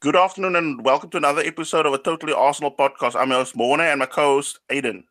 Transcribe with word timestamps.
Good 0.00 0.16
afternoon 0.16 0.56
and 0.56 0.82
welcome 0.82 1.10
to 1.10 1.18
another 1.18 1.42
episode 1.42 1.84
of 1.84 1.92
a 1.92 1.98
Totally 1.98 2.32
Arsenal 2.32 2.70
podcast. 2.74 3.14
I'm 3.14 3.28
your 3.28 3.40
host 3.40 3.54
Morne 3.54 3.82
and 3.82 3.98
my 3.98 4.06
co-host 4.06 4.58
Aiden. 4.70 5.04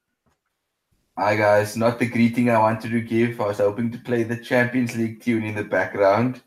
Hi 1.15 1.35
guys, 1.35 1.77
not 1.77 1.99
the 1.99 2.07
greeting 2.07 2.49
I 2.49 2.57
wanted 2.57 2.89
to 2.89 3.01
give. 3.01 3.39
I 3.39 3.45
was 3.45 3.59
hoping 3.59 3.91
to 3.91 3.99
play 3.99 4.23
the 4.23 4.35
Champions 4.35 4.97
League 4.97 5.21
tune 5.21 5.43
in 5.43 5.53
the 5.53 5.63
background, 5.63 6.41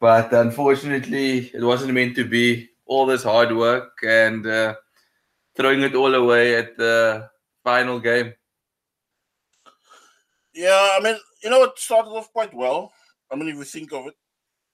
but 0.00 0.30
unfortunately, 0.34 1.50
it 1.54 1.62
wasn't 1.62 1.94
meant 1.94 2.14
to 2.16 2.28
be. 2.28 2.68
All 2.84 3.06
this 3.06 3.22
hard 3.22 3.56
work 3.56 3.94
and 4.06 4.46
uh, 4.46 4.74
throwing 5.56 5.80
it 5.80 5.94
all 5.94 6.14
away 6.14 6.56
at 6.56 6.76
the 6.76 7.30
final 7.64 7.98
game. 8.00 8.34
Yeah, 10.52 10.98
I 10.98 11.00
mean, 11.02 11.16
you 11.42 11.48
know, 11.48 11.62
it 11.62 11.78
started 11.78 12.10
off 12.10 12.30
quite 12.34 12.52
well. 12.52 12.92
I 13.30 13.36
mean, 13.36 13.48
if 13.48 13.56
you 13.56 13.64
think 13.64 13.94
of 13.94 14.08
it, 14.08 14.14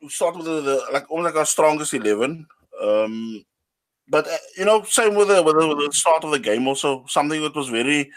we 0.02 0.08
started 0.08 0.38
with 0.38 0.64
the, 0.64 0.82
like 0.92 1.08
almost 1.08 1.26
like 1.26 1.38
our 1.38 1.46
strongest 1.46 1.94
eleven. 1.94 2.48
Um, 2.82 3.44
but 4.08 4.26
uh, 4.26 4.36
you 4.56 4.64
know, 4.64 4.82
same 4.84 5.14
with 5.14 5.28
the, 5.28 5.42
with 5.42 5.58
the, 5.58 5.68
with 5.68 5.78
the 5.78 5.92
start 5.92 6.24
of 6.24 6.30
the 6.30 6.38
game. 6.38 6.66
Also, 6.66 7.04
something 7.08 7.42
that 7.42 7.54
was 7.54 7.68
very. 7.68 8.10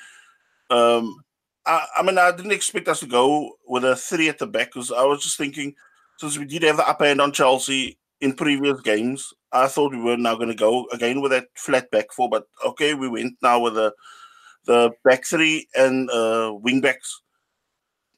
Um, 0.69 1.21
I, 1.65 1.85
I 1.97 2.03
mean, 2.03 2.17
I 2.17 2.31
didn't 2.31 2.53
expect 2.53 2.87
us 2.87 3.01
to 3.01 3.05
go 3.05 3.57
with 3.67 3.83
a 3.83 3.95
three 3.95 4.29
at 4.29 4.39
the 4.39 4.47
back 4.47 4.67
because 4.73 4.91
I 4.91 5.03
was 5.03 5.21
just 5.21 5.37
thinking, 5.37 5.75
since 6.17 6.37
we 6.37 6.45
did 6.45 6.63
have 6.63 6.77
the 6.77 6.87
upper 6.87 7.05
hand 7.05 7.21
on 7.21 7.31
Chelsea 7.31 7.97
in 8.21 8.33
previous 8.33 8.79
games, 8.81 9.33
I 9.51 9.67
thought 9.67 9.91
we 9.91 9.99
were 9.99 10.17
now 10.17 10.35
going 10.35 10.47
to 10.49 10.55
go 10.55 10.85
again 10.93 11.21
with 11.21 11.31
that 11.31 11.47
flat 11.55 11.91
back 11.91 12.13
four. 12.13 12.29
But 12.29 12.45
okay, 12.65 12.93
we 12.93 13.09
went 13.09 13.35
now 13.41 13.59
with 13.59 13.75
the 13.75 13.93
the 14.65 14.91
back 15.03 15.25
three 15.25 15.67
and 15.75 16.09
uh, 16.09 16.53
wing 16.61 16.81
backs. 16.81 17.21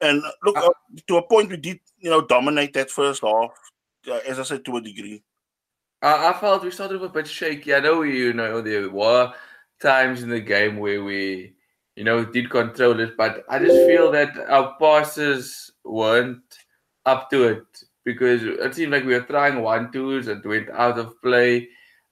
And 0.01 0.21
look, 0.43 0.57
uh, 0.57 0.69
to 1.07 1.17
a 1.17 1.27
point, 1.27 1.49
we 1.49 1.57
did 1.57 1.79
you 1.97 2.09
know 2.09 2.21
dominate 2.21 2.73
that 2.73 2.91
first 2.91 3.23
half, 3.23 3.51
uh, 4.09 4.19
as 4.27 4.39
I 4.39 4.43
said, 4.43 4.65
to 4.65 4.77
a 4.77 4.81
degree. 4.81 5.23
I, 6.03 6.29
I 6.29 6.33
felt 6.33 6.63
we 6.63 6.71
started 6.71 7.01
a 7.01 7.09
bit 7.09 7.27
shaky. 7.27 7.73
I 7.73 7.79
know 7.79 7.99
we, 7.99 8.17
you 8.17 8.33
know 8.33 8.61
there 8.61 8.89
were 8.89 9.33
times 9.81 10.23
in 10.23 10.29
the 10.29 10.39
game 10.39 10.77
where 10.77 11.03
we 11.03 11.53
you 11.95 12.03
know 12.03 12.25
did 12.25 12.49
control 12.49 12.99
it, 12.99 13.17
but 13.17 13.43
I 13.49 13.59
just 13.59 13.87
feel 13.87 14.11
that 14.11 14.37
our 14.49 14.75
passes 14.79 15.71
weren't 15.83 16.43
up 17.05 17.29
to 17.31 17.43
it 17.43 17.65
because 18.05 18.43
it 18.43 18.75
seemed 18.75 18.91
like 18.91 19.05
we 19.05 19.13
were 19.13 19.21
trying 19.21 19.61
one 19.61 19.91
twos 19.91 20.27
and 20.27 20.43
went 20.45 20.69
out 20.69 20.99
of 20.99 21.19
play. 21.21 21.69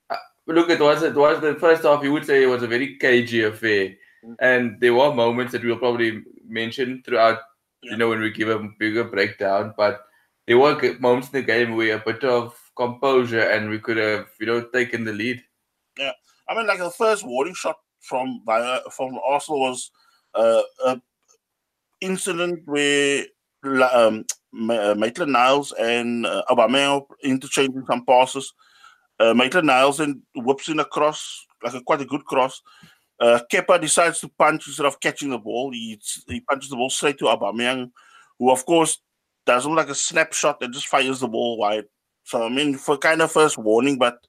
Uh, 0.10 0.16
look, 0.48 0.70
it 0.70 0.80
was 0.80 1.04
it 1.04 1.16
was 1.16 1.42
the 1.42 1.56
first 1.56 1.84
half. 1.84 2.04
You 2.04 2.14
would 2.14 2.26
say 2.26 2.44
it 2.44 2.48
was 2.48 2.64
a 2.64 2.68
very 2.68 2.98
cagey 2.98 3.44
affair, 3.44 3.96
mm. 4.26 4.36
and 4.40 4.80
there 4.80 4.94
were 4.96 5.14
moments 5.14 5.52
that 5.52 5.64
we'll 5.64 5.78
probably 5.78 6.24
mention 6.48 7.04
throughout 7.06 7.40
you 7.84 7.98
know, 7.98 8.10
when 8.10 8.20
we 8.20 8.32
give 8.32 8.50
a 8.50 8.70
bigger 8.80 9.04
breakdown. 9.04 9.74
But 9.76 10.02
there 10.48 10.58
were 10.58 10.80
moments 11.00 11.28
in 11.28 11.34
the 11.34 11.42
game 11.42 11.76
where 11.76 11.98
a 11.98 12.00
bit 12.00 12.24
of 12.24 12.56
composure 12.76 13.42
and 13.42 13.70
we 13.70 13.80
could 13.80 13.98
have, 13.98 14.28
you 14.40 14.46
know, 14.46 14.62
taken 14.62 15.04
the 15.04 15.14
lead. 15.14 15.42
Yeah, 15.98 16.12
I 16.48 16.56
mean, 16.56 16.68
like 16.68 16.80
the 16.80 16.92
first 16.92 17.26
warning 17.26 17.54
shot 17.54 17.78
from 18.00 18.42
by, 18.46 18.80
from 18.92 19.20
Arsenal 19.26 19.60
was 19.60 19.92
uh, 20.34 20.62
a 20.86 21.02
incident 22.02 22.62
where 22.66 23.26
um, 23.64 24.26
uh, 24.70 24.96
Maitland 24.98 25.34
Niles 25.34 25.72
and 25.74 26.26
uh, 26.26 26.44
Aubameyang 26.50 27.06
interchanging 27.24 27.86
some 27.86 28.06
passes. 28.06 28.54
Uh, 29.20 29.34
Maitland 29.34 29.68
Niles 29.68 30.00
and 30.00 30.22
whips 30.36 30.68
in 30.68 30.80
a 30.80 30.86
cross, 30.86 31.46
like 31.64 31.74
a 31.76 31.82
quite 31.82 32.02
a 32.02 32.06
good 32.06 32.26
cross, 32.26 32.62
uh, 33.22 33.40
Kepa 33.52 33.80
decides 33.80 34.20
to 34.20 34.30
punch 34.30 34.66
instead 34.66 34.88
of 34.88 35.00
catching 35.00 35.30
the 35.30 35.38
ball. 35.38 35.72
He 35.72 36.00
he 36.28 36.42
punches 36.42 36.72
the 36.72 36.76
ball 36.76 36.90
straight 36.90 37.20
to 37.20 37.26
Aubameyang, 37.26 37.92
who 38.40 38.50
of 38.50 38.66
course 38.66 39.00
does 39.46 39.66
like 39.68 39.90
a 39.90 39.96
snapshot 39.96 40.62
and 40.62 40.74
just 40.74 40.88
fires 40.88 41.20
the 41.20 41.28
ball 41.28 41.58
wide. 41.60 41.86
So 42.24 42.46
I 42.46 42.50
mean, 42.50 42.78
for 42.78 42.98
kind 42.98 43.22
of 43.22 43.32
first 43.32 43.58
warning, 43.58 43.98
but 43.98 44.26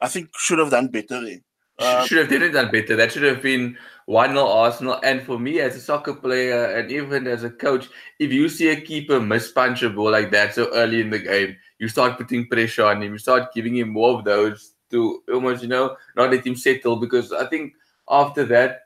I 0.00 0.08
think 0.08 0.30
should 0.36 0.58
have 0.58 0.70
done 0.70 0.88
better 0.88 1.24
there. 1.24 1.40
Uh, 1.78 2.04
should 2.06 2.18
have 2.18 2.28
done 2.28 2.52
done 2.52 2.70
better. 2.70 2.94
That 2.94 3.10
should 3.12 3.24
have 3.24 3.42
been 3.42 3.76
one 4.06 4.30
0 4.30 4.46
Arsenal. 4.46 5.00
And 5.02 5.22
for 5.22 5.38
me, 5.38 5.60
as 5.60 5.74
a 5.74 5.80
soccer 5.80 6.14
player 6.14 6.66
and 6.76 6.90
even 6.90 7.26
as 7.26 7.42
a 7.42 7.50
coach, 7.50 7.88
if 8.18 8.32
you 8.32 8.48
see 8.48 8.68
a 8.68 8.80
keeper 8.80 9.18
mispunch 9.18 9.84
a 9.84 9.90
ball 9.90 10.12
like 10.12 10.30
that 10.30 10.54
so 10.54 10.72
early 10.72 11.00
in 11.00 11.10
the 11.10 11.18
game, 11.18 11.56
you 11.78 11.88
start 11.88 12.16
putting 12.16 12.46
pressure 12.46 12.84
on 12.84 13.02
him. 13.02 13.12
You 13.12 13.18
start 13.18 13.52
giving 13.52 13.76
him 13.76 13.88
more 13.88 14.18
of 14.18 14.24
those 14.24 14.74
to 14.90 15.22
almost, 15.32 15.62
you 15.62 15.68
know, 15.68 15.96
not 16.16 16.30
let 16.30 16.46
him 16.46 16.54
settle. 16.54 16.96
Because 16.96 17.32
I 17.32 17.46
think 17.46 17.72
after 18.08 18.44
that, 18.44 18.82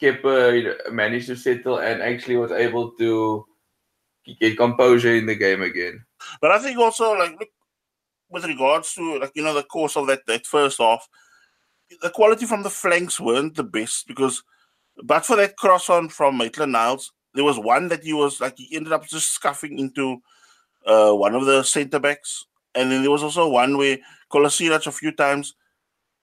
Kepa 0.00 0.90
managed 0.90 1.28
to 1.28 1.36
settle 1.36 1.78
and 1.78 2.02
actually 2.02 2.36
was 2.36 2.50
able 2.50 2.90
to 2.92 3.46
get 4.40 4.56
composure 4.56 5.14
in 5.14 5.26
the 5.26 5.36
game 5.36 5.62
again. 5.62 6.04
But 6.40 6.50
I 6.50 6.58
think 6.58 6.78
also, 6.78 7.12
like, 7.12 7.38
look, 7.38 7.48
with 8.32 8.44
regards 8.44 8.94
to, 8.94 9.18
like, 9.18 9.32
you 9.34 9.42
know, 9.42 9.54
the 9.54 9.62
course 9.62 9.96
of 9.96 10.06
that, 10.08 10.26
that 10.26 10.46
first 10.46 10.78
half, 10.78 11.08
the 12.00 12.10
quality 12.10 12.46
from 12.46 12.62
the 12.62 12.70
flanks 12.70 13.20
weren't 13.20 13.54
the 13.54 13.64
best 13.64 14.06
because, 14.06 14.42
but 15.04 15.24
for 15.24 15.36
that 15.36 15.56
cross 15.56 15.90
on 15.90 16.08
from 16.08 16.38
Maitland 16.38 16.72
Niles, 16.72 17.12
there 17.34 17.44
was 17.44 17.58
one 17.58 17.88
that 17.88 18.02
he 18.02 18.12
was 18.12 18.40
like, 18.40 18.54
he 18.56 18.74
ended 18.74 18.92
up 18.92 19.06
just 19.06 19.32
scuffing 19.32 19.78
into 19.78 20.22
uh, 20.86 21.12
one 21.12 21.34
of 21.34 21.44
the 21.44 21.62
centre 21.62 22.00
backs. 22.00 22.44
And 22.74 22.90
then 22.90 23.02
there 23.02 23.10
was 23.10 23.22
also 23.22 23.48
one 23.48 23.76
where 23.76 23.98
Kolasinac 24.30 24.86
a 24.86 24.92
few 24.92 25.12
times 25.12 25.54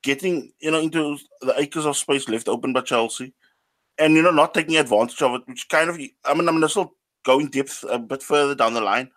getting 0.01 0.51
you 0.59 0.71
know 0.71 0.79
into 0.79 1.17
the 1.41 1.53
acres 1.59 1.85
of 1.85 1.97
space 1.97 2.27
left 2.29 2.47
open 2.47 2.73
by 2.73 2.81
Chelsea, 2.81 3.33
and 3.97 4.13
you 4.13 4.21
know 4.21 4.31
not 4.31 4.53
taking 4.53 4.77
advantage 4.77 5.21
of 5.21 5.35
it, 5.35 5.41
which 5.45 5.67
kind 5.69 5.89
of 5.89 5.95
I 6.25 6.33
mean 6.33 6.47
I'm 6.47 6.55
gonna 6.55 6.69
still 6.69 6.95
go 7.23 7.39
in 7.39 7.49
depth 7.49 7.83
a 7.89 7.99
bit 7.99 8.23
further 8.23 8.55
down 8.55 8.73
the 8.73 8.81
line 8.81 9.09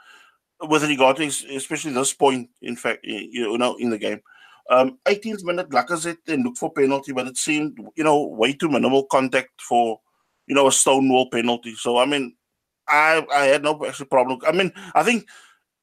with 0.69 0.85
regard 0.85 1.17
to 1.17 1.25
especially 1.25 1.93
this 1.93 2.13
point. 2.13 2.51
In 2.63 2.77
fact, 2.77 3.01
you 3.05 3.57
know 3.59 3.77
in 3.77 3.91
the 3.91 3.99
game. 3.99 4.21
Um, 4.71 4.99
18th 5.07 5.45
minute, 5.45 5.71
Lacazette 5.71 6.19
then 6.25 6.43
looked 6.45 6.59
for 6.59 6.73
penalty, 6.73 7.13
but 7.13 7.27
it 7.27 7.37
seemed, 7.37 7.77
you 7.97 8.05
know, 8.05 8.29
way 8.29 8.53
too 8.53 8.69
minimal 8.69 9.05
contact 9.07 9.61
for, 9.61 10.01
you 10.47 10.55
know, 10.55 10.69
a 10.69 10.73
stonewall 10.73 11.29
penalty. 11.31 11.75
So, 11.75 11.99
I 11.99 12.07
mean, 12.07 12.37
I 12.89 13.27
I 13.33 13.45
had 13.47 13.63
no 13.63 13.85
actual 13.87 14.07
problem. 14.07 14.39
I 14.47 14.53
mean, 14.53 14.73
I 14.95 15.03
think 15.03 15.27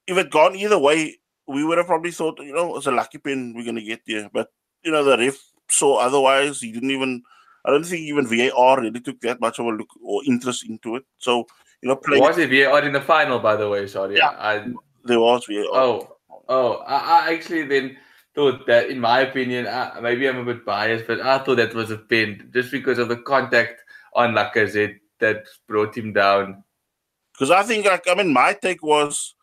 if 0.07 0.17
it 0.17 0.31
gone 0.31 0.55
either 0.55 0.79
way, 0.79 1.19
we 1.47 1.63
would 1.63 1.77
have 1.77 1.87
probably 1.87 2.11
thought, 2.11 2.39
you 2.39 2.53
know, 2.53 2.77
it's 2.77 2.87
a 2.87 2.91
lucky 2.91 3.17
pin 3.17 3.53
we're 3.55 3.63
going 3.63 3.75
to 3.75 3.81
get 3.81 4.01
there. 4.07 4.29
But 4.31 4.49
you 4.83 4.91
know, 4.91 5.03
the 5.03 5.17
ref 5.17 5.37
saw 5.69 5.97
otherwise. 5.97 6.61
He 6.61 6.71
didn't 6.71 6.91
even, 6.91 7.21
I 7.65 7.71
don't 7.71 7.85
think 7.85 8.01
even 8.01 8.27
VAR 8.27 8.81
really 8.81 9.01
took 9.01 9.19
that 9.21 9.41
much 9.41 9.59
of 9.59 9.65
a 9.65 9.69
look 9.69 9.89
or 10.01 10.23
interest 10.25 10.67
into 10.67 10.95
it. 10.95 11.03
So, 11.17 11.45
you 11.81 11.89
know, 11.89 11.95
playing. 11.95 12.21
Was 12.21 12.37
it 12.37 12.49
VAR 12.49 12.83
in 12.83 12.93
the 12.93 13.01
final, 13.01 13.39
by 13.39 13.55
the 13.55 13.69
way? 13.69 13.87
Sorry. 13.87 14.17
Yeah. 14.17 14.29
I, 14.29 14.65
there 15.05 15.19
was 15.19 15.45
VAR. 15.45 15.65
Oh, 15.71 16.17
oh, 16.47 16.73
I, 16.85 17.29
I 17.29 17.33
actually 17.33 17.65
then 17.67 17.97
thought 18.35 18.65
that, 18.67 18.89
in 18.89 18.99
my 18.99 19.21
opinion, 19.21 19.65
uh, 19.65 19.99
maybe 20.01 20.27
I'm 20.27 20.37
a 20.37 20.45
bit 20.45 20.65
biased, 20.65 21.07
but 21.07 21.21
I 21.21 21.39
thought 21.39 21.57
that 21.57 21.73
was 21.73 21.91
a 21.91 21.97
pin 21.97 22.49
just 22.53 22.71
because 22.71 22.99
of 22.99 23.09
the 23.09 23.17
contact 23.17 23.81
on 24.13 24.33
Lacazette 24.33 24.99
that 25.19 25.45
brought 25.67 25.97
him 25.97 26.13
down. 26.13 26.63
Because 27.33 27.51
I 27.51 27.63
think, 27.63 27.85
like, 27.85 28.07
I 28.07 28.15
mean, 28.15 28.33
my 28.33 28.53
take 28.53 28.83
was, 28.83 29.35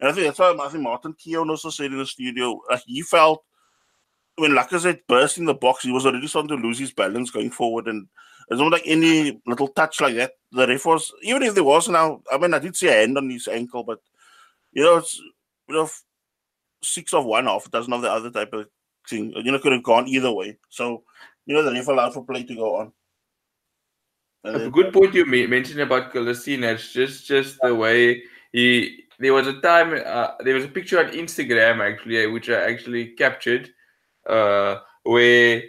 and 0.00 0.08
I 0.08 0.12
think 0.12 0.26
that's 0.26 0.38
why 0.38 0.54
I 0.60 0.68
think 0.68 0.84
Martin 0.84 1.14
Keown 1.14 1.50
also 1.50 1.70
said 1.70 1.92
in 1.92 1.98
the 1.98 2.06
studio, 2.06 2.60
like, 2.70 2.82
he 2.86 3.02
felt 3.02 3.42
when 4.36 4.52
Lacazette 4.52 5.00
burst 5.08 5.38
in 5.38 5.46
the 5.46 5.54
box, 5.54 5.82
he 5.82 5.90
was 5.90 6.06
already 6.06 6.26
starting 6.26 6.56
to 6.56 6.62
lose 6.62 6.78
his 6.78 6.92
balance 6.92 7.30
going 7.30 7.50
forward, 7.50 7.88
and 7.88 8.06
there's 8.48 8.60
not 8.60 8.72
like 8.72 8.82
any 8.86 9.40
little 9.46 9.68
touch 9.68 10.00
like 10.00 10.14
that. 10.16 10.32
The 10.52 10.66
ref 10.66 10.86
was 10.86 11.12
even 11.22 11.42
if 11.42 11.54
there 11.54 11.64
was 11.64 11.88
now. 11.88 12.22
I 12.32 12.38
mean, 12.38 12.54
I 12.54 12.58
did 12.58 12.76
see 12.76 12.88
a 12.88 12.92
hand 12.92 13.18
on 13.18 13.28
his 13.28 13.48
ankle, 13.48 13.84
but 13.84 14.00
you 14.72 14.82
know, 14.82 14.96
it's 14.96 15.20
you 15.68 15.74
know, 15.74 15.88
six 16.82 17.12
of 17.12 17.26
one 17.26 17.46
off 17.46 17.70
doesn't 17.70 17.92
have 17.92 18.02
the 18.02 18.10
other 18.10 18.30
type 18.30 18.52
of 18.54 18.66
thing. 19.08 19.32
You 19.32 19.52
know, 19.52 19.58
could 19.58 19.72
have 19.72 19.82
gone 19.82 20.08
either 20.08 20.32
way. 20.32 20.56
So 20.70 21.04
you 21.44 21.54
know, 21.54 21.62
the 21.62 21.72
ref 21.72 21.88
allowed 21.88 22.14
for 22.14 22.24
play 22.24 22.44
to 22.44 22.54
go 22.54 22.76
on. 22.76 22.92
a 24.44 24.70
good 24.70 24.92
point 24.92 25.14
you 25.14 25.26
mentioned 25.26 25.80
about 25.80 26.12
Kolasinac, 26.12 26.92
just 26.92 27.26
just 27.26 27.58
the 27.62 27.74
way 27.74 28.22
he. 28.52 29.04
There 29.20 29.34
was 29.34 29.48
a 29.48 29.60
time. 29.60 30.00
Uh, 30.06 30.28
there 30.40 30.54
was 30.54 30.64
a 30.64 30.68
picture 30.68 31.00
on 31.00 31.12
Instagram 31.12 31.80
actually, 31.80 32.26
which 32.28 32.48
I 32.48 32.70
actually 32.70 33.08
captured 33.08 33.68
uh, 34.26 34.76
where 35.02 35.64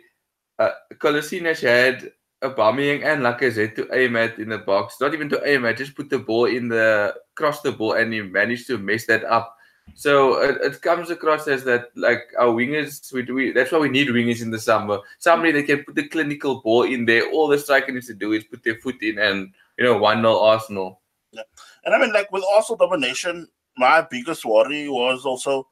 uh, 0.59 0.71
Kolasinac 0.93 1.61
had 1.61 2.11
Aubameyang 2.41 3.03
and 3.03 3.21
Lacazette 3.21 3.75
to 3.75 3.89
aim 3.93 4.15
at 4.15 4.39
in 4.39 4.49
the 4.49 4.57
box. 4.57 4.95
Not 5.01 5.13
even 5.13 5.29
to 5.29 5.47
aim 5.47 5.65
at, 5.65 5.77
just 5.77 5.95
put 5.95 6.09
the 6.09 6.19
ball 6.19 6.45
in 6.45 6.69
the 6.69 7.15
cross 7.35 7.61
the 7.61 7.71
ball, 7.71 7.93
and 7.93 8.13
he 8.13 8.21
managed 8.21 8.67
to 8.67 8.77
mess 8.77 9.05
that 9.07 9.23
up. 9.25 9.55
So 9.95 10.41
it, 10.41 10.57
it 10.61 10.81
comes 10.81 11.09
across 11.09 11.47
as 11.47 11.63
that 11.65 11.89
like 11.95 12.21
our 12.37 12.53
wingers, 12.53 13.11
we, 13.11 13.23
we 13.23 13.51
that's 13.51 13.71
why 13.71 13.79
we 13.79 13.89
need 13.89 14.07
wingers 14.07 14.41
in 14.41 14.51
the 14.51 14.59
summer. 14.59 14.99
Somebody 15.17 15.51
that 15.53 15.63
can 15.63 15.83
put 15.83 15.95
the 15.95 16.07
clinical 16.07 16.61
ball 16.61 16.83
in 16.83 17.05
there. 17.05 17.29
All 17.31 17.47
the 17.47 17.59
striker 17.59 17.91
needs 17.91 18.07
to 18.07 18.13
do 18.13 18.31
is 18.31 18.43
put 18.45 18.63
their 18.63 18.79
foot 18.79 19.01
in, 19.01 19.19
and 19.19 19.51
you 19.77 19.83
know, 19.83 19.97
one 19.97 20.21
0 20.21 20.39
Arsenal. 20.39 21.01
Yeah, 21.31 21.43
and 21.83 21.93
I 21.93 21.99
mean, 21.99 22.13
like 22.13 22.31
with 22.31 22.43
Arsenal 22.53 22.77
domination, 22.77 23.47
my 23.77 24.05
biggest 24.09 24.45
worry 24.45 24.87
was 24.87 25.25
also, 25.25 25.67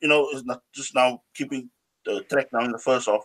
you 0.00 0.08
know, 0.08 0.28
is 0.30 0.44
not 0.44 0.62
just 0.74 0.94
now 0.94 1.22
keeping 1.34 1.70
the 2.04 2.22
track 2.30 2.48
now 2.52 2.64
in 2.64 2.72
the 2.72 2.78
first 2.78 3.06
half. 3.06 3.24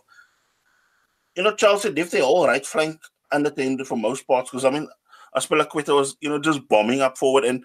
You 1.36 1.42
know, 1.42 1.54
Chelsea 1.54 1.90
left 1.90 2.12
their 2.12 2.22
whole 2.22 2.46
right 2.46 2.64
flank 2.64 3.00
unattended 3.32 3.86
for 3.86 3.96
most 3.96 4.26
parts 4.26 4.50
because 4.50 4.64
I 4.64 4.70
mean, 4.70 4.88
Azpilicueta 5.36 5.94
was 5.94 6.16
you 6.20 6.28
know 6.28 6.38
just 6.38 6.66
bombing 6.68 7.00
up 7.00 7.18
forward, 7.18 7.44
and 7.44 7.64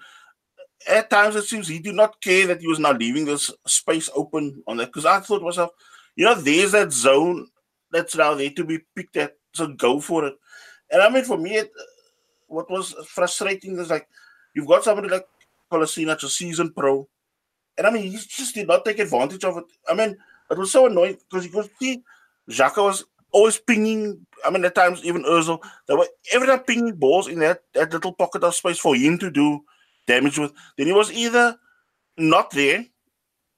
at 0.87 1.09
times 1.09 1.35
it 1.35 1.43
seems 1.43 1.67
he 1.67 1.79
did 1.79 1.95
not 1.95 2.21
care 2.21 2.47
that 2.47 2.61
he 2.61 2.67
was 2.67 2.79
now 2.79 2.91
leaving 2.91 3.25
this 3.25 3.51
space 3.65 4.09
open 4.15 4.61
on 4.67 4.77
that. 4.77 4.87
Because 4.87 5.05
I 5.05 5.19
thought 5.19 5.43
myself, 5.43 5.71
you 6.15 6.25
know, 6.25 6.35
there's 6.35 6.71
that 6.73 6.91
zone 6.91 7.47
that's 7.91 8.15
now 8.15 8.33
there 8.33 8.49
to 8.51 8.63
be 8.63 8.79
picked 8.95 9.17
at. 9.17 9.37
So 9.53 9.67
go 9.67 9.99
for 9.99 10.25
it. 10.25 10.35
And 10.89 11.01
I 11.01 11.09
mean, 11.09 11.23
for 11.23 11.37
me, 11.37 11.57
it, 11.57 11.71
what 12.47 12.69
was 12.69 12.93
frustrating 13.07 13.77
is 13.79 13.89
like 13.89 14.07
you've 14.53 14.67
got 14.67 14.83
somebody 14.83 15.09
like 15.09 15.25
Kolasinac, 15.71 16.23
a 16.23 16.29
seasoned 16.29 16.75
pro, 16.75 17.07
and 17.77 17.87
I 17.87 17.91
mean, 17.91 18.11
he 18.11 18.17
just 18.17 18.53
did 18.53 18.67
not 18.67 18.85
take 18.85 18.99
advantage 18.99 19.43
of 19.43 19.57
it. 19.57 19.65
I 19.89 19.93
mean, 19.93 20.17
it 20.49 20.57
was 20.57 20.71
so 20.71 20.87
annoying 20.87 21.17
because 21.29 21.45
you 21.45 21.51
could 21.51 21.69
see 21.79 22.03
Xhaka 22.49 22.83
was 22.83 23.05
always 23.31 23.57
pinging. 23.57 24.25
I 24.45 24.49
mean, 24.49 24.65
at 24.65 24.75
times 24.75 25.03
even 25.03 25.23
Özil, 25.23 25.59
they 25.87 25.93
were 25.93 26.07
every 26.33 26.47
time 26.47 26.59
pinging 26.59 26.95
balls 26.95 27.27
in 27.27 27.39
that, 27.39 27.63
that 27.73 27.93
little 27.93 28.13
pocket 28.13 28.43
of 28.43 28.55
space 28.55 28.79
for 28.79 28.95
him 28.95 29.17
to 29.19 29.29
do 29.29 29.63
damage 30.07 30.37
with. 30.39 30.53
Then 30.77 30.87
he 30.87 30.93
was 30.93 31.11
either 31.11 31.57
not 32.17 32.51
there, 32.51 32.85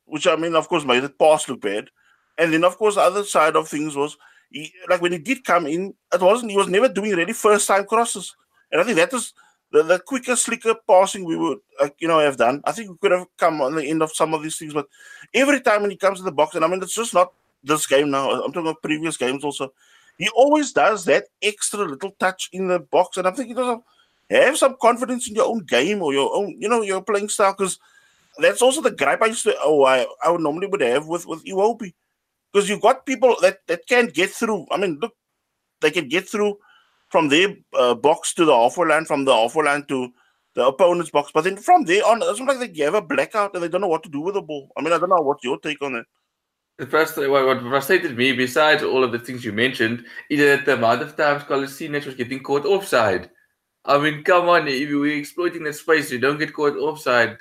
which 0.05 0.27
I 0.27 0.35
mean, 0.35 0.55
of 0.55 0.67
course, 0.67 0.85
made 0.85 1.03
the 1.03 1.09
pass 1.09 1.47
look 1.47 1.61
bad. 1.61 1.89
And 2.37 2.53
then, 2.53 2.63
of 2.63 2.77
course, 2.77 2.95
the 2.95 3.01
other 3.01 3.23
side 3.23 3.55
of 3.55 3.67
things 3.67 3.95
was 3.95 4.17
he, 4.49 4.73
like 4.89 5.01
when 5.01 5.11
he 5.11 5.19
did 5.19 5.43
come 5.43 5.67
in, 5.67 5.93
it 6.13 6.21
wasn't 6.21 6.51
he 6.51 6.57
was 6.57 6.67
never 6.67 6.89
doing 6.89 7.11
really 7.11 7.33
first 7.33 7.67
time 7.67 7.85
crosses. 7.85 8.35
And 8.71 8.81
I 8.81 8.83
think 8.83 8.97
that 8.97 9.13
is 9.13 9.33
the, 9.71 9.83
the 9.83 9.99
quicker, 9.99 10.35
slicker 10.35 10.75
passing 10.87 11.25
we 11.25 11.35
would, 11.35 11.59
like, 11.79 11.95
you 11.99 12.07
know, 12.07 12.19
have 12.19 12.37
done. 12.37 12.61
I 12.65 12.71
think 12.71 12.89
we 12.89 12.97
could 12.97 13.11
have 13.11 13.27
come 13.37 13.61
on 13.61 13.75
the 13.75 13.85
end 13.85 14.01
of 14.01 14.13
some 14.13 14.33
of 14.33 14.43
these 14.43 14.57
things, 14.57 14.73
but 14.73 14.87
every 15.33 15.61
time 15.61 15.81
when 15.81 15.91
he 15.91 15.97
comes 15.97 16.19
to 16.19 16.23
the 16.23 16.31
box, 16.31 16.55
and 16.55 16.65
I 16.65 16.67
mean, 16.67 16.81
it's 16.81 16.95
just 16.95 17.13
not 17.13 17.33
this 17.63 17.87
game 17.87 18.11
now. 18.11 18.29
I'm 18.29 18.51
talking 18.51 18.69
about 18.69 18.81
previous 18.81 19.17
games 19.17 19.43
also. 19.43 19.73
He 20.17 20.29
always 20.29 20.71
does 20.71 21.05
that 21.05 21.25
extra 21.41 21.85
little 21.85 22.11
touch 22.19 22.49
in 22.53 22.67
the 22.67 22.79
box, 22.79 23.17
and 23.17 23.27
I'm 23.27 23.35
thinking, 23.35 23.57
have 24.29 24.57
some 24.57 24.75
confidence 24.81 25.27
in 25.27 25.35
your 25.35 25.47
own 25.47 25.59
game 25.65 26.01
or 26.01 26.13
your 26.13 26.35
own, 26.35 26.55
you 26.59 26.69
know, 26.69 26.81
your 26.81 27.01
playing 27.01 27.29
style, 27.29 27.53
because 27.53 27.79
that's 28.37 28.61
also 28.61 28.81
the 28.81 28.91
gripe 28.91 29.21
I 29.21 29.27
used 29.27 29.43
to, 29.43 29.55
oh, 29.61 29.83
I, 29.83 30.05
I 30.23 30.29
would 30.29 30.41
normally 30.41 30.67
would 30.67 30.81
have 30.81 31.07
with 31.07 31.25
with 31.25 31.43
Iwobi, 31.45 31.93
because 32.51 32.69
you've 32.69 32.81
got 32.81 33.05
people 33.05 33.35
that 33.41 33.65
that 33.67 33.87
can't 33.87 34.13
get 34.13 34.29
through. 34.29 34.65
I 34.71 34.77
mean, 34.77 34.99
look, 35.01 35.13
they 35.81 35.91
can 35.91 36.07
get 36.07 36.27
through 36.29 36.57
from 37.09 37.29
their 37.29 37.55
uh, 37.73 37.93
box 37.93 38.33
to 38.35 38.45
the 38.45 38.55
halfway 38.55 38.87
line, 38.87 39.05
from 39.05 39.25
the 39.25 39.33
halfway 39.33 39.65
line 39.65 39.85
to 39.85 40.11
the 40.55 40.65
opponent's 40.65 41.09
box, 41.09 41.31
but 41.33 41.43
then 41.43 41.57
from 41.57 41.83
there 41.85 42.05
on, 42.05 42.21
it's 42.21 42.39
like 42.39 42.73
they 42.73 42.83
have 42.83 42.93
a 42.93 43.01
blackout 43.01 43.55
and 43.55 43.63
they 43.63 43.67
don't 43.67 43.81
know 43.81 43.87
what 43.87 44.03
to 44.03 44.09
do 44.09 44.21
with 44.21 44.35
the 44.35 44.41
ball. 44.41 44.69
I 44.77 44.81
mean, 44.81 44.93
I 44.93 44.99
don't 44.99 45.09
know 45.09 45.15
what's 45.15 45.43
your 45.43 45.59
take 45.59 45.81
on 45.81 45.95
it. 45.95 46.05
The 46.79 46.87
first, 46.87 47.17
what 47.17 47.61
frustrated 47.61 48.17
me, 48.17 48.33
besides 48.33 48.81
all 48.81 49.03
of 49.03 49.11
the 49.11 49.19
things 49.19 49.45
you 49.45 49.53
mentioned, 49.53 50.05
is 50.29 50.39
that 50.39 50.65
the 50.65 50.73
amount 50.73 51.03
of 51.03 51.15
times 51.15 51.43
Kolasinac 51.43 52.05
was 52.05 52.15
getting 52.15 52.41
caught 52.41 52.65
offside. 52.65 53.29
I 53.85 53.99
mean, 53.99 54.23
come 54.23 54.49
on, 54.49 54.67
if 54.67 54.89
you're 54.89 55.07
exploiting 55.07 55.63
that 55.63 55.75
space, 55.75 56.11
you 56.11 56.19
don't 56.19 56.39
get 56.39 56.53
caught 56.53 56.75
offside 56.77 57.37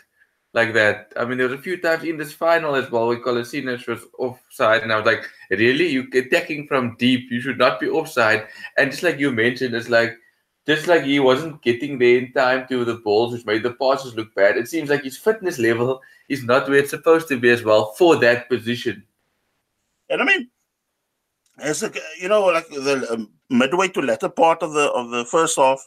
like 0.52 0.75
that. 0.75 1.12
I 1.17 1.25
mean, 1.25 1.38
there 1.38 1.49
was 1.49 1.58
a 1.58 1.62
few 1.62 1.81
times 1.81 2.05
in 2.05 2.19
this 2.19 2.32
final 2.32 2.75
as 2.75 2.90
well 2.90 3.08
where 3.08 3.23
Kolasinac 3.23 3.88
was 3.88 4.05
offside, 4.19 4.82
and 4.82 4.93
I 4.93 4.96
was 4.96 5.06
like, 5.06 5.25
really? 5.50 5.88
You're 5.88 6.06
attacking 6.14 6.67
from 6.67 6.96
deep? 6.99 7.31
You 7.31 7.40
should 7.40 7.58
not 7.58 7.81
be 7.81 7.88
offside. 7.88 8.49
And 8.76 8.90
just 8.90 9.02
like 9.02 9.19
you 9.19 9.31
mentioned, 9.32 9.75
it's 9.75 9.88
like 9.88 10.14
just 10.67 10.87
like 10.88 11.05
he 11.05 11.20
wasn't 11.20 11.62
getting 11.62 11.99
there 11.99 12.19
in 12.19 12.32
time 12.32 12.67
to 12.69 12.85
the 12.85 12.96
balls, 12.96 13.32
which 13.32 13.46
made 13.46 13.62
the 13.62 13.73
passes 13.73 14.14
look 14.14 14.35
bad. 14.35 14.58
It 14.58 14.69
seems 14.69 14.90
like 14.90 15.05
his 15.05 15.17
fitness 15.17 15.58
level 15.58 16.02
is 16.28 16.44
not 16.44 16.69
where 16.69 16.78
it's 16.78 16.90
supposed 16.90 17.28
to 17.28 17.40
be 17.40 17.49
as 17.49 17.64
well 17.64 17.93
for 17.93 18.17
that 18.17 18.50
position. 18.50 19.05
And 20.12 20.20
I 20.20 20.25
mean, 20.26 20.50
as 21.59 21.82
a, 21.82 21.91
you 22.20 22.29
know, 22.29 22.44
like 22.44 22.69
the 22.69 23.09
um, 23.11 23.31
midway 23.49 23.88
to 23.88 24.03
latter 24.03 24.29
part 24.29 24.62
of 24.62 24.75
the 24.75 24.91
of 24.93 25.11
the 25.11 25.25
first 25.25 25.56
half, 25.56 25.82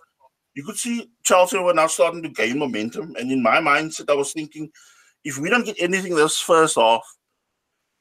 you 0.56 0.64
could 0.64 0.78
see 0.78 1.12
Chelsea 1.24 1.60
were 1.60 1.74
now 1.74 1.88
starting 1.88 2.24
to 2.24 2.30
gain 2.30 2.58
momentum. 2.58 3.16
And 3.20 3.32
in 3.32 3.44
my 3.44 3.58
mindset, 3.58 4.10
I 4.10 4.16
was 4.16 4.34
thinking, 4.34 4.72
if 5.24 5.38
we 5.38 5.50
don't 5.50 5.66
get 5.66 5.80
anything 5.80 6.16
this 6.16 6.40
first 6.40 6.76
half, 6.76 7.04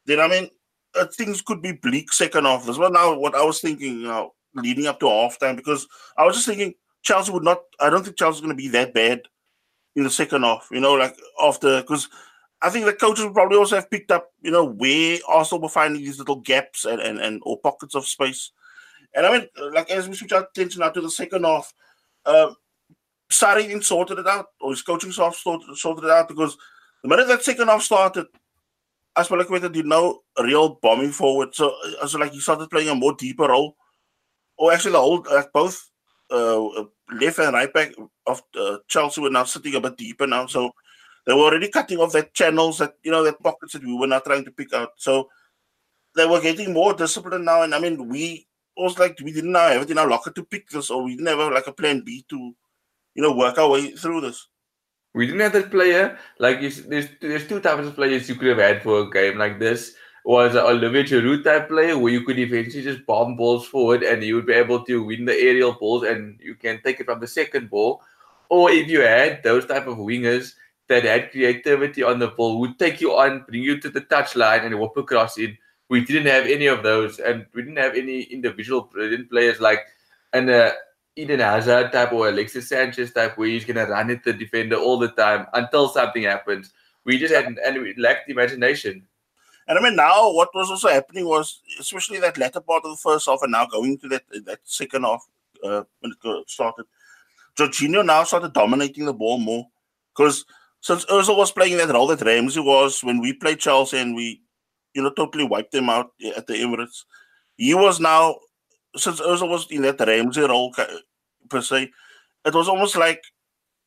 then 0.06 0.19
I 0.19 0.29
mean, 0.29 0.49
uh, 0.99 1.06
things 1.17 1.43
could 1.43 1.61
be 1.61 1.73
bleak 1.73 2.12
second 2.12 2.47
half. 2.47 2.65
This 2.65 2.79
was 2.79 2.91
now 2.91 3.19
what 3.19 3.35
I 3.35 3.44
was 3.44 3.61
thinking, 3.61 4.00
you 4.00 4.09
know, 4.09 4.32
leading 4.55 4.87
up 4.87 5.00
to 5.00 5.06
halftime, 5.06 5.56
because 5.56 5.87
I 6.17 6.25
was 6.25 6.37
just 6.37 6.47
thinking 6.47 6.75
Chelsea 7.03 7.32
would 7.32 7.44
not, 7.44 7.61
I 7.81 7.91
don't 7.91 8.03
think 8.03 8.17
Chelsea's 8.17 8.41
going 8.41 8.56
to 8.56 8.62
be 8.62 8.69
that 8.69 8.94
bad 8.94 9.21
in 9.94 10.05
the 10.05 10.11
second 10.11 10.43
half, 10.43 10.69
you 10.71 10.81
know, 10.81 10.94
like 10.94 11.17
after, 11.43 11.82
because 11.82 12.09
I 12.64 12.70
think 12.70 12.87
the 12.87 12.94
coaches 12.94 13.26
probably 13.32 13.58
also 13.58 13.76
have 13.76 13.90
picked 13.90 14.11
up, 14.11 14.32
you 14.40 14.50
know, 14.50 14.64
where 14.64 15.19
Arsenal 15.28 15.61
were 15.61 15.69
finding 15.69 16.02
these 16.02 16.19
little 16.19 16.37
gaps 16.37 16.87
and, 16.87 17.00
and, 17.00 17.20
and 17.20 17.43
or 17.44 17.58
pockets 17.58 17.94
of 17.94 18.06
space. 18.06 18.52
And 19.14 19.26
I 19.26 19.38
mean, 19.38 19.49
like 19.72 19.90
as 19.90 20.08
we 20.08 20.14
switch 20.14 20.32
our 20.32 20.44
attention 20.44 20.81
now 20.81 20.88
to 20.88 21.00
the 21.00 21.11
second 21.11 21.44
half, 21.44 21.72
Sarri 23.31 23.69
didn't 23.69 23.84
sorted 23.84 24.19
it 24.19 24.26
out, 24.26 24.46
or 24.61 24.70
his 24.70 24.82
coaching 24.82 25.12
staff 25.12 25.37
sorted, 25.37 25.76
sorted 25.76 26.05
it 26.05 26.11
out 26.11 26.28
because 26.28 26.56
the 27.02 27.08
minute 27.08 27.28
that 27.28 27.43
second 27.44 27.69
half 27.69 27.82
started, 27.82 28.26
Azpilicueta 29.16 29.70
did 29.70 29.87
no 29.87 30.22
real 30.43 30.78
bombing 30.82 31.12
forward. 31.12 31.55
So, 31.55 31.75
uh, 32.00 32.06
so 32.06 32.19
like 32.19 32.32
he 32.32 32.40
started 32.40 32.70
playing 32.70 32.88
a 32.88 32.94
more 32.94 33.14
deeper 33.14 33.49
role. 33.49 33.76
Or 34.56 34.72
actually, 34.72 34.93
the 34.93 35.00
whole 35.00 35.25
like 35.31 35.52
both 35.52 35.90
uh, 36.31 36.84
left 37.20 37.38
and 37.38 37.52
right 37.52 37.72
back 37.72 37.93
of 38.26 38.43
uh, 38.58 38.78
Chelsea 38.88 39.20
were 39.20 39.31
now 39.31 39.44
sitting 39.44 39.75
a 39.75 39.81
bit 39.81 39.96
deeper 39.96 40.26
now. 40.26 40.46
So 40.46 40.70
they 41.26 41.32
were 41.32 41.41
already 41.41 41.69
cutting 41.69 41.99
off 41.99 42.12
that 42.12 42.35
channels 42.35 42.79
that 42.79 42.94
you 43.03 43.11
know 43.11 43.25
that 43.25 43.43
pockets 43.43 43.73
that 43.73 43.85
we 43.85 43.94
were 43.94 44.06
not 44.06 44.25
trying 44.25 44.44
to 44.44 44.50
pick 44.50 44.73
out. 44.73 44.93
So 44.97 45.29
they 46.15 46.26
were 46.26 46.41
getting 46.41 46.73
more 46.73 46.94
disciplined 46.94 47.44
now. 47.44 47.62
And 47.62 47.75
I 47.75 47.81
mean, 47.81 48.09
we 48.09 48.47
was 48.76 48.99
like 48.99 49.19
we 49.23 49.32
didn't 49.32 49.55
have 49.55 49.82
it 49.82 49.91
in 49.91 49.99
our 49.99 50.09
locker 50.09 50.31
to 50.31 50.44
pick 50.44 50.69
this, 50.69 50.91
or 50.91 51.03
we 51.03 51.17
didn't 51.17 51.26
have 51.29 51.53
like 51.53 51.67
a 51.67 51.73
plan 51.73 52.03
B 52.05 52.25
to, 52.29 52.55
you 53.15 53.23
know, 53.23 53.35
work 53.35 53.59
our 53.59 53.71
way 53.71 53.93
through 53.93 54.21
this. 54.21 54.49
We 55.15 55.26
didn't 55.26 55.41
have 55.41 55.53
that 55.53 55.71
player. 55.71 56.19
Like 56.38 56.61
there's 56.61 56.82
there's 57.21 57.49
two 57.49 57.61
types 57.61 57.87
of 57.87 57.94
players 57.94 58.29
you 58.29 58.35
could 58.35 58.49
have 58.49 58.59
had 58.59 58.82
for 58.82 59.00
a 59.00 59.11
game 59.11 59.38
like 59.38 59.59
this. 59.59 59.94
Was 60.26 60.55
an 60.55 60.65
Olivier 60.65 61.05
Giroud 61.05 61.44
type 61.44 61.69
player 61.69 61.99
where 61.99 62.11
you 62.11 62.23
could 62.23 62.38
eventually 62.38 62.82
just 62.82 63.05
bomb 63.05 63.37
balls 63.37 63.67
forward 63.67 64.03
and 64.03 64.23
you 64.23 64.37
would 64.37 64.47
be 64.47 64.55
able 64.55 64.82
to 64.87 65.05
win 65.05 65.26
the 65.26 65.35
aerial 65.35 65.73
balls 65.75 66.05
and 66.05 66.41
you 66.41 66.55
can 66.55 66.81
take 66.82 66.99
it 66.99 67.05
from 67.05 67.21
the 67.21 67.26
second 67.26 67.69
ball. 67.69 68.00
Or 68.49 68.71
if 68.71 68.88
you 68.88 69.03
had 69.03 69.43
those 69.43 69.67
type 69.67 69.87
of 69.87 69.99
wingers 69.99 70.55
that 70.89 71.05
had 71.05 71.31
creativity 71.31 72.03
on 72.03 72.19
the 72.19 72.29
ball, 72.29 72.61
would 72.61 72.79
take 72.79 73.01
you 73.01 73.13
on, 73.13 73.45
bring 73.49 73.63
you 73.63 73.81
to 73.81 73.89
the 73.89 74.03
touchline 74.03 74.65
and 74.65 74.79
whoop 74.79 74.97
across 74.97 75.39
in 75.39 75.57
we 75.89 76.05
didn't 76.05 76.27
have 76.27 76.47
any 76.47 76.67
of 76.67 76.83
those, 76.83 77.19
and 77.19 77.47
we 77.55 77.63
didn't 77.63 77.79
have 77.79 77.95
any 77.95 78.23
individual 78.23 78.83
brilliant 78.83 79.31
players 79.31 79.61
like 79.61 79.81
an 80.33 80.49
uh, 80.49 80.73
Eden 81.17 81.41
Hazard 81.41 81.93
type 81.93 82.13
or 82.13 82.29
Alexis 82.29 82.69
Sanchez 82.69 83.13
type, 83.13 83.37
where 83.37 83.49
he's 83.49 83.65
gonna 83.65 83.87
run 83.87 84.11
at 84.11 84.25
the 84.25 84.33
defender 84.33 84.77
all 84.77 84.99
the 84.99 85.09
time 85.09 85.47
until 85.53 85.89
something 85.89 86.23
happens. 86.23 86.73
We 87.05 87.19
just 87.19 87.35
had 87.35 87.47
and 87.47 87.83
we 87.83 87.95
lacked 87.97 88.31
imagination. 88.31 89.07
And 89.69 89.79
I 89.79 89.83
mean, 89.83 89.97
now 89.97 90.33
what 90.33 90.55
was 90.55 90.71
also 90.71 90.88
happening 90.88 91.26
was, 91.26 91.61
especially 91.79 92.19
that 92.21 92.38
latter 92.38 92.61
part 92.61 92.85
of 92.85 92.91
the 92.91 92.97
first 92.97 93.26
half, 93.26 93.41
and 93.43 93.53
now 93.53 93.67
going 93.67 93.99
to 93.99 94.09
that 94.09 94.25
that 94.47 94.61
second 94.64 95.05
half 95.05 95.25
uh, 95.62 95.85
when 96.00 96.12
it 96.12 96.50
started, 96.50 96.87
Jorginho 97.57 98.05
now 98.05 98.25
started 98.25 98.53
dominating 98.53 99.05
the 99.05 99.14
ball 99.14 99.38
more 99.38 99.69
because 100.14 100.45
since 100.85 101.07
Özil 101.07 101.35
was 101.35 101.50
playing 101.50 101.79
that 101.79 101.88
role 101.88 102.09
that 102.09 102.21
Ramsey 102.21 102.61
was 102.61 103.03
when 103.03 103.19
we 103.19 103.33
played 103.33 103.59
Chelsea 103.59 103.97
and 103.97 104.14
we 104.14 104.43
you 104.93 105.03
know, 105.03 105.11
totally 105.11 105.45
wiped 105.45 105.73
them 105.73 105.88
out 105.88 106.11
at 106.37 106.47
the 106.47 106.55
Emirates. 106.55 107.05
He 107.57 107.73
was 107.73 108.00
now, 108.00 108.37
since 108.95 109.19
Ozil 109.19 109.49
was 109.49 109.67
in 109.71 109.81
that 109.83 109.99
Ramsey 109.99 110.43
role 110.43 110.75
per 111.49 111.62
se, 111.62 111.91
it 112.45 112.55
was 112.55 112.69
almost 112.69 112.97
like 112.97 113.23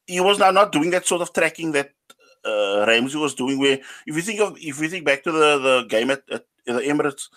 he 0.07 0.19
was 0.19 0.39
now 0.39 0.49
not 0.49 0.71
doing 0.71 0.89
that 0.89 1.05
sort 1.05 1.21
of 1.21 1.31
tracking 1.33 1.71
that 1.73 1.91
uh, 2.43 2.83
Ramsey 2.87 3.19
was 3.19 3.35
doing. 3.35 3.59
Where 3.59 3.79
if 4.07 4.15
you 4.15 4.21
think 4.23 4.41
of, 4.41 4.57
if 4.57 4.81
you 4.81 4.89
think 4.89 5.05
back 5.05 5.21
to 5.23 5.31
the, 5.31 5.59
the 5.59 5.85
game 5.87 6.09
at, 6.09 6.23
at 6.31 6.45
the 6.65 6.73
Emirates, 6.73 7.27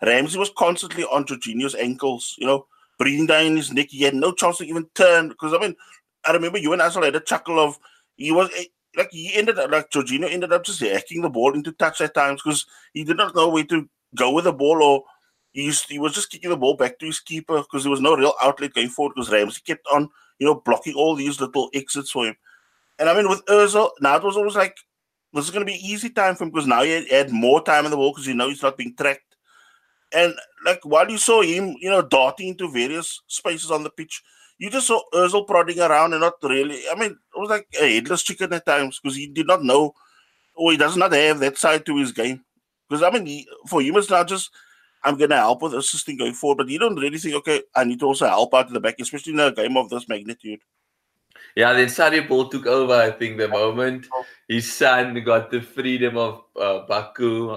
Ramsey 0.00 0.38
was 0.38 0.50
constantly 0.56 1.04
on 1.04 1.24
Jorginho's 1.26 1.74
ankles, 1.74 2.36
you 2.38 2.46
know, 2.46 2.66
breathing 2.98 3.26
down 3.26 3.54
his 3.54 3.70
neck. 3.70 3.88
He 3.90 4.02
had 4.02 4.14
no 4.14 4.32
chance 4.32 4.56
to 4.58 4.64
even 4.64 4.86
turn. 4.94 5.28
Because 5.28 5.52
I 5.52 5.58
mean, 5.58 5.76
I 6.24 6.32
remember 6.32 6.56
you 6.56 6.72
and 6.72 6.80
Asel 6.80 7.04
had 7.04 7.16
a 7.16 7.20
chuckle 7.20 7.60
of 7.60 7.78
he 8.16 8.32
was 8.32 8.48
like 8.96 9.10
he 9.12 9.34
ended 9.34 9.58
up 9.58 9.70
like 9.70 9.90
Jorginho 9.90 10.30
ended 10.30 10.52
up 10.52 10.64
just 10.64 10.80
hacking 10.80 11.22
the 11.22 11.30
ball 11.30 11.54
into 11.54 11.72
touch 11.72 12.00
at 12.00 12.14
times 12.14 12.42
because 12.42 12.66
he 12.92 13.04
did 13.04 13.16
not 13.16 13.34
know 13.34 13.48
where 13.48 13.64
to 13.64 13.88
go 14.16 14.32
with 14.32 14.44
the 14.44 14.52
ball 14.52 14.82
or 14.82 15.04
he, 15.52 15.64
used, 15.64 15.88
he 15.88 15.98
was 15.98 16.12
just 16.12 16.30
kicking 16.30 16.50
the 16.50 16.56
ball 16.56 16.76
back 16.76 16.98
to 16.98 17.06
his 17.06 17.20
keeper 17.20 17.58
because 17.58 17.82
there 17.82 17.90
was 17.90 18.00
no 18.00 18.16
real 18.16 18.34
outlet 18.42 18.74
going 18.74 18.88
forward 18.88 19.14
because 19.14 19.30
Ramsey 19.30 19.60
kept 19.66 19.86
on, 19.92 20.08
you 20.38 20.46
know, 20.46 20.62
blocking 20.64 20.94
all 20.94 21.14
these 21.14 21.40
little 21.40 21.70
exits 21.74 22.10
for 22.10 22.26
him. 22.26 22.36
And 22.98 23.08
I 23.08 23.14
mean, 23.14 23.28
with 23.28 23.44
Özil, 23.46 23.90
now 24.00 24.16
it 24.16 24.22
was 24.22 24.36
always 24.36 24.56
like 24.56 24.76
this 25.32 25.44
is 25.44 25.50
going 25.50 25.64
to 25.64 25.72
be 25.72 25.78
easy 25.78 26.10
time 26.10 26.34
for 26.34 26.44
him 26.44 26.50
because 26.50 26.66
now 26.66 26.82
he 26.82 27.06
had, 27.08 27.30
more 27.30 27.62
time 27.62 27.84
in 27.84 27.90
the 27.90 27.96
ball 27.96 28.12
because 28.12 28.26
you 28.26 28.34
know 28.34 28.48
he's 28.48 28.62
not 28.62 28.76
being 28.76 28.94
tracked. 28.94 29.36
And 30.12 30.34
like 30.64 30.80
while 30.84 31.08
you 31.08 31.18
saw 31.18 31.42
him, 31.42 31.76
you 31.80 31.88
know, 31.88 32.02
darting 32.02 32.48
into 32.48 32.70
various 32.70 33.22
spaces 33.28 33.70
on 33.70 33.84
the 33.84 33.90
pitch, 33.90 34.22
you 34.60 34.68
just 34.68 34.86
saw 34.88 35.00
Özil 35.14 35.46
prodding 35.46 35.80
around 35.80 36.12
and 36.12 36.20
not 36.20 36.34
really. 36.42 36.82
I 36.92 36.94
mean, 36.94 37.12
it 37.12 37.38
was 37.38 37.48
like 37.48 37.66
a 37.80 37.94
headless 37.94 38.22
chicken 38.22 38.52
at 38.52 38.66
times 38.66 39.00
because 39.02 39.16
he 39.16 39.26
did 39.26 39.46
not 39.46 39.64
know, 39.64 39.94
or 40.54 40.70
he 40.70 40.76
does 40.76 40.98
not 40.98 41.12
have 41.12 41.40
that 41.40 41.56
side 41.56 41.86
to 41.86 41.96
his 41.96 42.12
game. 42.12 42.44
Because 42.88 43.02
I 43.02 43.10
mean, 43.10 43.24
he, 43.24 43.48
for 43.66 43.80
him, 43.80 43.96
it's 43.96 44.10
not 44.10 44.28
just 44.28 44.50
I'm 45.02 45.16
going 45.16 45.30
to 45.30 45.36
help 45.36 45.62
with 45.62 45.72
assisting 45.72 46.18
going 46.18 46.34
forward, 46.34 46.58
but 46.58 46.68
you 46.68 46.78
don't 46.78 47.00
really 47.00 47.16
think, 47.16 47.36
okay, 47.36 47.62
I 47.74 47.84
need 47.84 48.00
to 48.00 48.06
also 48.06 48.26
help 48.26 48.52
out 48.52 48.68
in 48.68 48.74
the 48.74 48.80
back, 48.80 48.96
especially 49.00 49.32
in 49.32 49.40
a 49.40 49.50
game 49.50 49.78
of 49.78 49.88
this 49.88 50.06
magnitude. 50.08 50.60
Yeah, 51.56 51.72
then 51.72 51.88
Sarri 51.88 52.28
ball 52.28 52.50
took 52.50 52.66
over. 52.66 52.92
I 52.92 53.10
think 53.10 53.38
the 53.38 53.48
moment 53.48 54.08
his 54.46 54.70
son 54.70 55.14
got 55.24 55.50
the 55.50 55.62
freedom 55.62 56.18
of 56.18 56.42
uh, 56.60 56.80
Baku, 56.86 57.56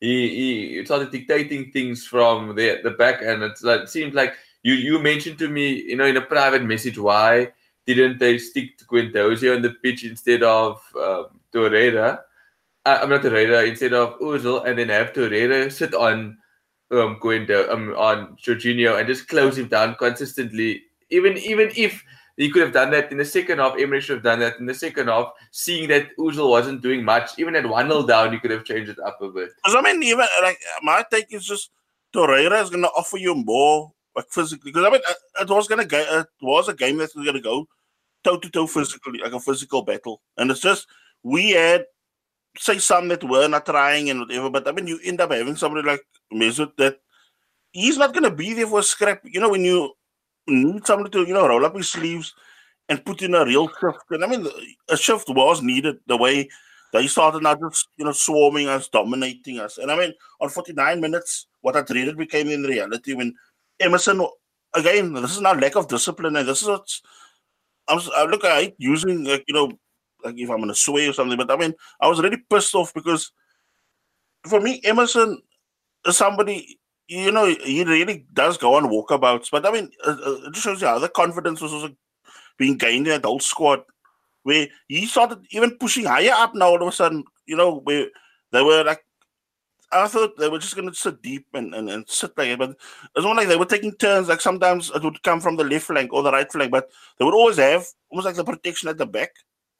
he, 0.00 0.74
he 0.76 0.84
started 0.84 1.10
dictating 1.10 1.70
things 1.72 2.06
from 2.06 2.54
the 2.56 2.80
the 2.82 2.90
back, 2.90 3.22
and 3.22 3.42
it's 3.42 3.62
like, 3.62 3.82
it 3.82 3.88
seems 3.88 4.12
like 4.12 4.34
you 4.62 4.74
you 4.74 4.98
mentioned 4.98 5.38
to 5.38 5.48
me, 5.48 5.82
you 5.82 5.96
know, 5.96 6.06
in 6.06 6.16
a 6.16 6.22
private 6.22 6.62
message, 6.62 6.98
why 6.98 7.52
didn't 7.86 8.18
they 8.18 8.38
stick 8.38 8.78
to 8.78 8.84
Guendouzi 8.84 9.54
on 9.54 9.62
the 9.62 9.70
pitch 9.82 10.04
instead 10.04 10.42
of 10.42 10.80
um, 10.96 11.40
Torreira? 11.52 12.20
Uh, 12.84 12.98
I'm 13.02 13.10
not 13.10 13.22
Torreira 13.22 13.68
instead 13.68 13.92
of 13.92 14.18
Ozil, 14.20 14.66
and 14.66 14.78
then 14.78 14.88
have 14.88 15.12
Torreira 15.12 15.70
sit 15.70 15.94
on 15.94 16.38
um 16.90 17.16
Guendo, 17.20 17.70
um 17.70 17.94
on 17.96 18.36
Jorginho 18.36 18.98
and 18.98 19.06
just 19.06 19.28
close 19.28 19.58
him 19.58 19.68
down 19.68 19.96
consistently. 19.96 20.82
Even 21.10 21.36
even 21.38 21.70
if 21.76 22.02
he 22.36 22.50
could 22.50 22.62
have 22.62 22.72
done 22.72 22.90
that 22.90 23.12
in 23.12 23.18
the 23.18 23.24
second 23.24 23.58
half. 23.58 23.78
Emery 23.78 24.00
should 24.00 24.16
have 24.16 24.24
done 24.24 24.40
that 24.40 24.58
in 24.58 24.66
the 24.66 24.74
second 24.74 25.08
half, 25.08 25.32
seeing 25.50 25.88
that 25.88 26.16
Ozil 26.18 26.48
wasn't 26.48 26.82
doing 26.82 27.04
much. 27.04 27.38
Even 27.38 27.54
at 27.56 27.68
1 27.68 27.88
0 27.88 28.06
down, 28.06 28.32
you 28.32 28.40
could 28.40 28.50
have 28.50 28.64
changed 28.64 28.90
it 28.90 28.98
up 29.00 29.20
a 29.20 29.28
bit. 29.28 29.50
Because, 29.56 29.76
I 29.76 29.82
mean, 29.82 30.02
even 30.02 30.26
like 30.42 30.58
my 30.82 31.04
take 31.10 31.32
is 31.32 31.44
just 31.44 31.70
Torreira 32.14 32.62
is 32.62 32.70
going 32.70 32.82
to 32.82 32.88
offer 32.88 33.18
you 33.18 33.34
more 33.34 33.92
like 34.16 34.26
physically. 34.30 34.72
Because, 34.72 34.86
I 34.86 34.90
mean, 34.90 35.00
uh, 35.08 35.42
it 35.42 35.48
was 35.48 35.66
to 35.68 35.84
get 35.84 36.08
it 36.08 36.26
was 36.40 36.68
a 36.68 36.74
game 36.74 36.98
that 36.98 37.14
was 37.14 37.26
to 37.26 37.40
go 37.40 37.66
toe 38.24 38.38
to 38.38 38.50
toe 38.50 38.66
physically, 38.66 39.18
like 39.18 39.32
a 39.32 39.40
physical 39.40 39.82
battle. 39.82 40.20
And 40.36 40.50
it's 40.50 40.60
just, 40.60 40.86
we 41.22 41.50
had, 41.50 41.86
say, 42.58 42.78
some 42.78 43.08
that 43.08 43.24
were 43.24 43.48
not 43.48 43.66
trying 43.66 44.10
and 44.10 44.20
whatever, 44.20 44.50
but 44.50 44.68
I 44.68 44.72
mean, 44.72 44.86
you 44.86 44.98
end 45.04 45.20
up 45.20 45.32
having 45.32 45.56
somebody 45.56 45.86
like 45.86 46.02
Mesut 46.32 46.76
that 46.76 46.98
he's 47.72 47.98
not 47.98 48.14
to 48.14 48.30
be 48.30 48.54
there 48.54 48.66
for 48.66 48.80
a 48.80 48.82
scrap. 48.82 49.22
You 49.24 49.40
know, 49.40 49.50
when 49.50 49.64
you 49.64 49.92
need 50.46 50.86
somebody 50.86 51.10
to, 51.10 51.26
you 51.26 51.34
know, 51.34 51.46
roll 51.48 51.64
up 51.64 51.76
his 51.76 51.88
sleeves 51.88 52.34
and 52.88 53.04
put 53.04 53.22
in 53.22 53.34
a 53.34 53.44
real 53.44 53.68
shift. 53.68 54.04
And 54.10 54.24
I 54.24 54.26
mean, 54.26 54.46
a 54.88 54.96
shift 54.96 55.28
was 55.28 55.62
needed 55.62 55.98
the 56.06 56.16
way 56.16 56.48
they 56.92 57.06
started 57.06 57.42
not 57.42 57.58
just, 57.60 57.88
you 57.96 58.04
know, 58.04 58.12
swarming 58.12 58.68
us, 58.68 58.88
dominating 58.88 59.58
us. 59.58 59.78
And 59.78 59.90
I 59.90 59.96
mean, 59.96 60.12
on 60.40 60.50
49 60.50 61.00
minutes, 61.00 61.46
what 61.62 61.76
I 61.76 61.82
dreaded 61.82 62.18
became 62.18 62.48
in 62.48 62.62
reality 62.62 63.14
when 63.14 63.34
Emerson, 63.80 64.26
again, 64.74 65.12
this 65.14 65.32
is 65.32 65.40
not 65.40 65.60
lack 65.60 65.76
of 65.76 65.88
discipline. 65.88 66.36
And 66.36 66.48
this 66.48 66.62
is 66.62 66.68
what's, 66.68 67.02
I'm, 67.88 67.98
I 68.16 68.22
uh, 68.22 68.24
look, 68.26 68.42
I 68.44 68.72
using, 68.78 69.24
like, 69.24 69.44
you 69.48 69.54
know, 69.54 69.72
like 70.24 70.38
if 70.38 70.50
I'm 70.50 70.66
to 70.66 70.74
sway 70.74 71.08
or 71.08 71.12
something, 71.12 71.36
but 71.36 71.50
I 71.50 71.56
mean, 71.56 71.74
I 72.00 72.08
was 72.08 72.20
really 72.20 72.42
pissed 72.48 72.74
off 72.74 72.94
because 72.94 73.32
for 74.46 74.60
me, 74.60 74.80
Emerson 74.84 75.40
is 76.06 76.16
somebody 76.16 76.78
you 77.12 77.30
know, 77.30 77.46
he 77.46 77.84
really 77.84 78.24
does 78.32 78.56
go 78.56 78.74
on 78.74 78.84
walkabouts. 78.84 79.50
But 79.50 79.66
I 79.66 79.72
mean, 79.72 79.90
it 80.06 80.52
just 80.52 80.64
shows 80.64 80.80
you 80.80 80.86
how 80.86 80.98
the 80.98 81.08
confidence 81.08 81.60
was 81.60 81.72
also 81.72 81.94
being 82.56 82.78
gained 82.78 83.06
in 83.06 83.12
that 83.12 83.24
whole 83.24 83.40
squad, 83.40 83.82
where 84.44 84.68
he 84.88 85.06
started 85.06 85.44
even 85.50 85.76
pushing 85.78 86.06
higher 86.06 86.32
up 86.32 86.54
now. 86.54 86.68
All 86.68 86.82
of 86.82 86.88
a 86.88 86.92
sudden, 86.92 87.24
you 87.46 87.56
know, 87.56 87.80
where 87.80 88.06
they 88.50 88.62
were 88.62 88.84
like, 88.84 89.04
I 89.92 90.08
thought 90.08 90.36
they 90.38 90.48
were 90.48 90.58
just 90.58 90.74
going 90.74 90.88
to 90.88 90.94
sit 90.94 91.22
deep 91.22 91.46
and, 91.54 91.74
and, 91.74 91.88
and 91.90 92.08
sit 92.08 92.34
there, 92.36 92.56
but 92.56 92.70
it's 92.70 93.24
not 93.24 93.36
like 93.36 93.48
they 93.48 93.56
were 93.56 93.66
taking 93.66 93.92
turns. 93.92 94.28
Like 94.28 94.40
sometimes 94.40 94.90
it 94.94 95.02
would 95.02 95.22
come 95.22 95.40
from 95.40 95.56
the 95.56 95.64
left 95.64 95.86
flank 95.86 96.12
or 96.12 96.22
the 96.22 96.32
right 96.32 96.50
flank, 96.50 96.70
but 96.70 96.90
they 97.18 97.24
would 97.24 97.34
always 97.34 97.58
have 97.58 97.86
almost 98.10 98.26
like 98.26 98.36
the 98.36 98.44
protection 98.44 98.88
at 98.88 98.98
the 98.98 99.06
back. 99.06 99.30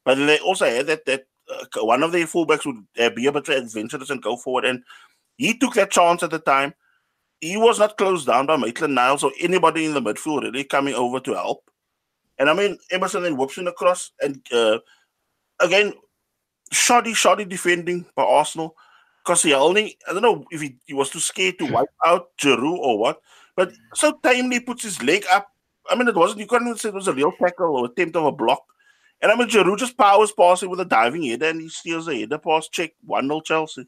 But 0.05 0.17
they 0.17 0.39
also 0.41 0.67
had 0.67 0.87
that 0.87 1.07
that 1.07 1.25
uh, 1.51 1.85
one 1.85 2.03
of 2.03 2.13
their 2.13 2.27
fullbacks 2.27 2.67
would 2.67 2.85
uh, 2.99 3.11
be 3.11 3.27
able 3.27 3.43
to 3.43 3.57
adventurous 3.57 4.11
and 4.11 4.23
go 4.23 4.37
forward, 4.37 4.65
and 4.65 4.83
he 5.37 5.57
took 5.57 5.75
that 5.75 5.91
chance 5.91 6.23
at 6.23 6.31
the 6.31 6.39
time 6.39 6.75
he 7.43 7.57
was 7.57 7.79
not 7.79 7.99
closed 7.99 8.29
down 8.29 8.47
by 8.47 8.57
Maitland 8.57 8.95
Niles 8.95 9.25
or 9.25 9.33
anybody 9.41 9.85
in 9.85 9.95
the 9.95 10.01
midfield 10.01 10.43
really 10.43 10.63
coming 10.63 10.95
over 10.95 11.19
to 11.21 11.35
help. 11.35 11.69
And 12.39 12.49
I 12.49 12.55
mean, 12.55 12.79
Emerson 12.93 13.25
then 13.25 13.37
whoops 13.37 13.59
in 13.59 13.67
across. 13.67 14.13
And 14.21 14.41
uh, 14.53 14.79
again, 15.59 15.93
shoddy, 16.71 17.15
shoddy 17.15 17.45
defending 17.45 18.07
by 18.15 18.23
Arsenal. 18.23 18.77
Because 19.25 19.43
he 19.43 19.55
only, 19.55 19.97
I 20.09 20.13
don't 20.13 20.23
know 20.23 20.45
if 20.51 20.61
he, 20.61 20.77
he 20.85 20.95
was 20.95 21.11
too 21.11 21.21
scared 21.21 21.59
to 21.59 21.73
wipe 21.73 21.89
out 22.05 22.31
Giroud 22.41 22.79
or 22.79 22.99
what, 22.99 23.21
but 23.57 23.73
so 23.95 24.19
timely 24.23 24.61
puts 24.61 24.83
his 24.83 25.03
leg 25.03 25.25
up. 25.31 25.47
I 25.89 25.95
mean, 25.95 26.09
it 26.09 26.15
wasn't, 26.15 26.41
you 26.41 26.47
couldn't 26.47 26.69
even 26.69 26.79
say 26.79 26.89
it 26.89 26.95
was 26.95 27.09
a 27.09 27.13
real 27.13 27.33
tackle 27.33 27.77
or 27.77 27.87
attempt 27.87 28.17
of 28.17 28.25
a 28.25 28.33
block. 28.33 28.63
And 29.21 29.31
I 29.31 29.37
mean, 29.37 29.49
Giroud 29.49 29.79
just 29.79 29.97
powers 29.97 30.33
past 30.33 30.65
him 30.65 30.71
with 30.71 30.81
a 30.81 30.85
diving 30.85 31.23
header 31.23 31.51
and 31.51 31.61
he 31.61 31.69
steals 31.69 32.09
a 32.09 32.19
header 32.19 32.39
pass 32.39 32.69
Cech 32.69 32.93
1 33.05 33.29
0 33.29 33.41
Chelsea. 33.43 33.87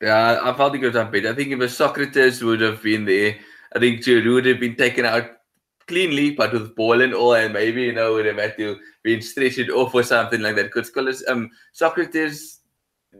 Yeah, 0.00 0.40
I 0.42 0.52
felt 0.52 0.74
he 0.74 0.80
could 0.80 0.94
have 0.94 1.12
done 1.12 1.26
I 1.26 1.34
think 1.34 1.52
if 1.52 1.58
Sokratis 1.58 2.42
would 2.42 2.60
have 2.60 2.82
been 2.82 3.04
there, 3.04 3.36
I 3.74 3.78
think 3.78 4.00
Giroud 4.00 4.34
would 4.34 4.46
have 4.46 4.60
been 4.60 4.76
taken 4.76 5.04
out 5.04 5.30
cleanly, 5.88 6.32
but 6.32 6.52
with 6.52 6.74
ball 6.76 7.00
and 7.00 7.14
all, 7.14 7.34
and 7.34 7.52
maybe 7.52 7.82
you 7.82 7.92
know 7.92 8.14
would 8.14 8.26
have 8.26 8.38
had 8.38 8.56
to 8.58 8.78
been 9.02 9.22
stretched 9.22 9.70
off 9.70 9.94
or 9.94 10.02
something 10.02 10.40
like 10.40 10.56
that. 10.56 10.72
Because 10.72 11.24
um 11.28 11.50
Sokratis, 11.74 12.55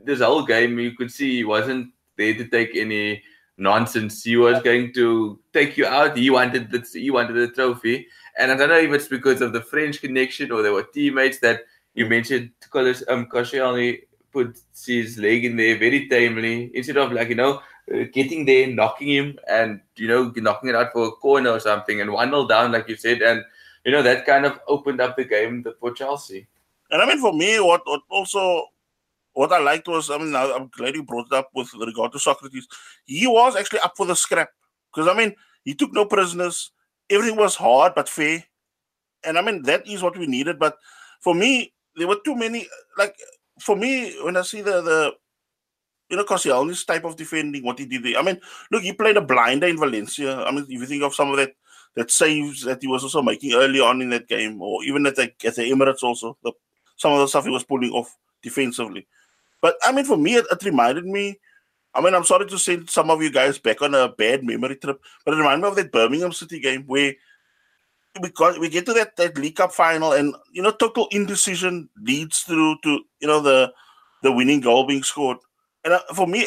this 0.05 0.21
whole 0.21 0.45
game 0.45 0.79
you 0.79 0.93
could 0.93 1.11
see 1.11 1.37
he 1.37 1.45
wasn't 1.45 1.93
there 2.17 2.35
to 2.35 2.47
take 2.47 2.77
any 2.77 3.23
nonsense. 3.57 4.23
He 4.23 4.37
was 4.37 4.63
going 4.63 4.93
to 4.95 5.39
take 5.53 5.77
you 5.77 5.87
out. 5.87 6.17
He 6.17 6.31
wanted 6.31 6.71
the 6.71 6.87
he 6.93 7.11
wanted 7.11 7.35
the 7.35 7.49
trophy, 7.49 8.07
and 8.39 8.53
I 8.53 8.57
don't 8.57 8.69
know 8.69 8.79
if 8.79 8.93
it's 8.93 9.09
because 9.09 9.41
of 9.41 9.53
the 9.53 9.63
French 9.63 10.01
connection 10.01 10.53
or 10.53 10.63
there 10.63 10.73
were 10.73 10.83
teammates 10.83 11.39
that 11.41 11.61
you 11.95 12.07
mentioned. 12.07 12.51
Because 12.61 13.05
um 13.09 13.27
Koscielny 13.27 14.03
put 14.33 14.59
his 14.87 15.19
leg 15.19 15.45
in 15.45 15.57
there 15.57 15.79
very 15.79 16.09
tamely 16.09 16.71
instead 16.75 16.99
of 16.99 17.13
like 17.13 17.29
you 17.29 17.35
know 17.35 17.61
uh, 17.93 18.05
getting 18.13 18.45
there, 18.45 18.67
knocking 18.67 19.09
him, 19.09 19.39
and 19.49 19.81
you 19.97 20.09
know 20.09 20.33
knocking 20.37 20.71
it 20.71 20.75
out 20.75 20.93
for 20.93 21.09
a 21.09 21.13
corner 21.13 21.51
or 21.51 21.61
something, 21.61 22.01
and 22.01 22.13
one 22.13 22.31
0 22.31 22.47
down 22.47 22.73
like 22.73 22.89
you 22.89 22.97
said, 22.97 23.23
and 23.23 23.43
you 23.85 23.93
know 23.93 24.03
that 24.03 24.27
kind 24.27 24.45
of 24.45 24.61
opened 24.69 25.01
up 25.01 25.17
the 25.17 25.25
game 25.25 25.65
for 25.81 25.93
Chelsea. 25.93 26.47
And 26.91 27.03
I 27.03 27.07
mean, 27.07 27.21
for 27.21 27.33
me, 27.33 27.59
what, 27.59 27.83
what 27.85 28.03
also 28.11 28.67
what 29.37 29.53
I 29.53 29.59
liked 29.59 29.87
was, 29.87 30.11
I 30.11 30.17
mean, 30.17 30.35
I'm 30.35 30.69
glad 30.69 30.95
you 30.95 31.03
brought 31.03 31.27
it 31.27 31.35
up 31.35 31.51
with 31.55 31.73
regard 31.75 32.13
to 32.13 32.19
Sokratis. 32.19 32.65
He 33.05 33.27
was 33.27 33.55
actually 33.55 33.81
up 33.81 33.95
for 33.95 34.07
the 34.07 34.17
scrap 34.17 34.49
because 34.93 35.09
I 35.09 35.15
mean, 35.15 35.35
he 35.63 35.75
took 35.75 35.93
no 35.93 36.07
prisoners. 36.07 36.73
Everything 37.11 37.37
was 37.37 37.55
hard 37.55 37.95
but 37.95 38.09
fair, 38.09 38.43
and 39.25 39.37
I 39.37 39.43
mean 39.43 39.63
that 39.63 39.87
is 39.87 40.03
what 40.03 40.17
we 40.17 40.27
needed. 40.27 40.59
But 40.59 40.79
for 41.21 41.35
me, 41.35 41.75
there 41.97 42.09
were 42.09 42.19
too 42.25 42.35
many 42.35 42.67
like 42.97 43.15
for 43.61 43.77
me, 43.77 44.17
when 44.23 44.39
I 44.39 44.43
see 44.43 44.63
the 44.63 44.81
the 44.81 45.13
you 46.09 46.17
know, 46.17 46.25
Koscielny's 46.25 46.85
type 46.85 47.05
of 47.05 47.17
defending, 47.17 47.65
what 47.65 47.79
he 47.79 47.85
did 47.85 48.05
there. 48.05 48.17
I 48.17 48.23
mean, 48.23 48.41
look, 48.71 48.83
he 48.83 48.93
played 48.93 49.17
a 49.17 49.21
blinder 49.21 49.67
in 49.67 49.77
Valencia. 49.77 50.45
I 50.45 50.51
mean, 50.51 50.63
if 50.63 50.71
you 50.71 50.87
think 50.87 51.03
of 51.03 51.15
some 51.15 51.31
of 51.31 51.37
that 51.37 51.53
that 51.95 52.11
saves 52.11 52.63
that 52.63 52.81
he 52.81 52.87
was 52.87 53.03
also 53.03 53.23
making 53.23 53.55
early 53.55 53.81
on 53.81 54.01
in 54.01 54.11
that 54.11 54.29
game, 54.29 54.63
or 54.63 54.83
even 54.85 55.05
at 55.07 55.17
the 55.17 55.33
at 55.45 55.57
the 55.57 55.71
Emirates 55.71 56.03
also, 56.03 56.39
the, 56.43 56.53
some 56.97 57.13
of 57.13 57.19
the 57.19 57.29
stuff 57.29 57.45
he 57.45 57.51
was 57.51 57.65
pulling 57.65 57.91
off 57.91 58.17
defensively. 58.43 59.07
But 59.67 59.79
I 59.83 59.91
mean, 59.91 60.05
for 60.05 60.17
me, 60.17 60.37
it, 60.37 60.47
it 60.49 60.63
reminded 60.63 61.07
me. 61.07 61.41
I 61.93 62.01
mean, 62.01 62.15
I'm 62.15 62.23
sorry 62.23 62.47
to 62.47 62.57
send 62.57 62.89
some 62.89 63.11
of 63.11 63.21
you 63.21 63.33
guys 63.33 63.59
back 63.59 63.83
on 63.83 63.97
a 63.97 64.09
bad 64.09 64.45
memory 64.45 64.77
trip, 64.77 65.01
but 65.25 65.35
it 65.35 65.39
reminded 65.39 65.63
me 65.63 65.69
of 65.69 65.75
that 65.75 65.91
Birmingham 65.91 66.31
City 66.31 66.61
game 66.61 66.85
where 66.87 67.15
we 68.23 68.31
got 68.31 68.61
we 68.61 68.69
get 68.69 68.87
to 68.87 68.93
that 68.93 69.17
that 69.17 69.37
League 69.37 69.57
Cup 69.57 69.73
final, 69.73 70.13
and 70.13 70.37
you 70.53 70.63
know, 70.63 70.71
total 70.71 71.09
indecision 71.11 71.89
leads 72.01 72.43
through 72.43 72.77
to 72.85 73.01
you 73.19 73.27
know 73.27 73.41
the 73.41 73.73
the 74.23 74.31
winning 74.31 74.61
goal 74.61 74.87
being 74.87 75.03
scored. 75.03 75.39
And 75.83 75.95
uh, 75.95 76.01
for 76.15 76.29
me, 76.29 76.47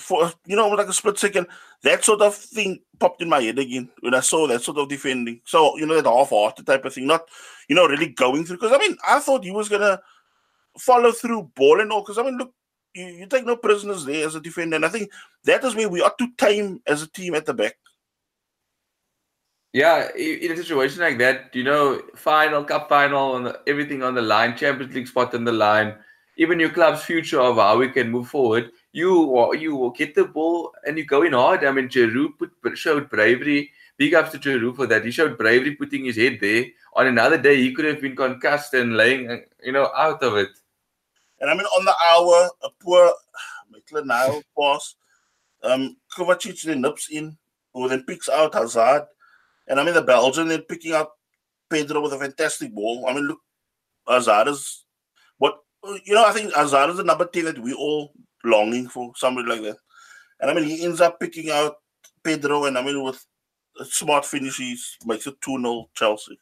for 0.00 0.32
you 0.44 0.56
know, 0.56 0.68
like 0.70 0.88
a 0.88 0.92
split 0.92 1.20
second, 1.20 1.46
that 1.84 2.04
sort 2.04 2.20
of 2.20 2.34
thing 2.34 2.80
popped 2.98 3.22
in 3.22 3.28
my 3.28 3.42
head 3.42 3.60
again 3.60 3.90
when 4.00 4.12
I 4.14 4.20
saw 4.20 4.48
that 4.48 4.62
sort 4.62 4.78
of 4.78 4.88
defending. 4.88 5.40
So 5.44 5.78
you 5.78 5.86
know, 5.86 5.94
that 5.94 6.10
half-hearted 6.10 6.66
type 6.66 6.84
of 6.84 6.94
thing, 6.94 7.06
not 7.06 7.28
you 7.68 7.76
know, 7.76 7.86
really 7.86 8.08
going 8.08 8.44
through. 8.44 8.56
Because 8.56 8.72
I 8.72 8.78
mean, 8.78 8.96
I 9.06 9.20
thought 9.20 9.44
he 9.44 9.52
was 9.52 9.68
gonna 9.68 10.00
follow 10.78 11.12
through 11.12 11.50
ball 11.54 11.80
and 11.80 11.92
all. 11.92 12.02
Because 12.02 12.18
I 12.18 12.22
mean, 12.22 12.38
look, 12.38 12.52
you, 12.94 13.06
you 13.06 13.26
take 13.26 13.46
no 13.46 13.56
prisoners 13.56 14.04
there 14.04 14.26
as 14.26 14.34
a 14.34 14.40
defender, 14.40 14.76
and 14.76 14.86
I 14.86 14.88
think 14.88 15.10
that 15.44 15.64
is 15.64 15.74
where 15.74 15.88
we 15.88 16.02
are 16.02 16.14
too 16.18 16.28
tame 16.38 16.80
as 16.86 17.02
a 17.02 17.10
team 17.10 17.34
at 17.34 17.46
the 17.46 17.54
back. 17.54 17.76
Yeah, 19.72 20.08
in 20.16 20.52
a 20.52 20.56
situation 20.56 21.00
like 21.00 21.18
that, 21.18 21.50
you 21.52 21.64
know, 21.64 22.00
final, 22.14 22.62
cup 22.62 22.88
final, 22.88 23.42
the, 23.42 23.60
everything 23.66 24.04
on 24.04 24.14
the 24.14 24.22
line, 24.22 24.56
Champions 24.56 24.94
League 24.94 25.08
spot 25.08 25.34
on 25.34 25.42
the 25.42 25.50
line, 25.50 25.96
even 26.36 26.60
your 26.60 26.70
club's 26.70 27.02
future 27.02 27.40
of 27.40 27.56
how 27.56 27.78
we 27.78 27.88
can 27.88 28.08
move 28.08 28.28
forward, 28.28 28.70
you 28.92 29.52
you 29.54 29.74
will 29.74 29.90
get 29.90 30.14
the 30.14 30.24
ball 30.24 30.72
and 30.86 30.96
you 30.96 31.04
go 31.04 31.22
in 31.22 31.32
hard. 31.32 31.64
I 31.64 31.72
mean, 31.72 31.88
Giroud 31.88 32.38
put, 32.38 32.78
showed 32.78 33.10
bravery. 33.10 33.72
Big 33.96 34.14
ups 34.14 34.30
to 34.32 34.38
Giroud 34.38 34.76
for 34.76 34.86
that. 34.86 35.04
He 35.04 35.10
showed 35.10 35.38
bravery 35.38 35.74
putting 35.74 36.04
his 36.04 36.16
head 36.16 36.38
there. 36.40 36.66
On 36.94 37.08
another 37.08 37.38
day, 37.38 37.56
he 37.56 37.74
could 37.74 37.84
have 37.84 38.00
been 38.00 38.14
concussed 38.14 38.74
and 38.74 38.96
laying, 38.96 39.42
you 39.62 39.72
know, 39.72 39.90
out 39.96 40.22
of 40.22 40.36
it. 40.36 40.50
And 41.40 41.50
I 41.50 41.54
mean, 41.54 41.66
on 41.66 41.84
the 41.84 41.94
hour, 42.04 42.50
a 42.62 42.68
poor 42.82 43.12
Maitland 43.70 44.08
Niles 44.08 44.44
pass, 44.58 44.94
um, 45.62 45.96
Kovacic 46.16 46.62
then 46.62 46.80
nips 46.80 47.08
in, 47.10 47.36
who 47.72 47.88
then 47.88 48.04
picks 48.04 48.28
out 48.28 48.54
Hazard 48.54 49.06
and 49.66 49.80
I 49.80 49.84
mean, 49.84 49.94
the 49.94 50.02
Belgian, 50.02 50.48
they're 50.48 50.60
picking 50.60 50.92
up 50.92 51.14
Pedro 51.70 52.02
with 52.02 52.12
a 52.12 52.18
fantastic 52.18 52.74
ball. 52.74 53.06
I 53.08 53.14
mean, 53.14 53.24
look, 53.24 53.40
Hazard 54.06 54.48
is 54.48 54.84
what, 55.38 55.58
you 56.04 56.14
know, 56.14 56.24
I 56.24 56.32
think 56.32 56.52
Hazard 56.54 56.90
is 56.90 56.96
the 56.98 57.04
number 57.04 57.26
10 57.26 57.44
that 57.46 57.58
we 57.58 57.72
all 57.72 58.12
longing 58.44 58.88
for, 58.88 59.12
somebody 59.16 59.48
like 59.48 59.62
that. 59.62 59.76
And 60.40 60.50
I 60.50 60.54
mean, 60.54 60.64
he 60.64 60.84
ends 60.84 61.00
up 61.00 61.18
picking 61.18 61.50
out 61.50 61.76
Pedro, 62.22 62.64
and 62.66 62.76
I 62.76 62.82
mean, 62.82 63.02
with 63.02 63.24
a 63.80 63.84
smart 63.84 64.26
finish, 64.26 64.58
he 64.58 64.76
makes 65.06 65.26
it 65.26 65.40
2 65.40 65.58
0 65.60 65.88
Chelsea. 65.94 66.38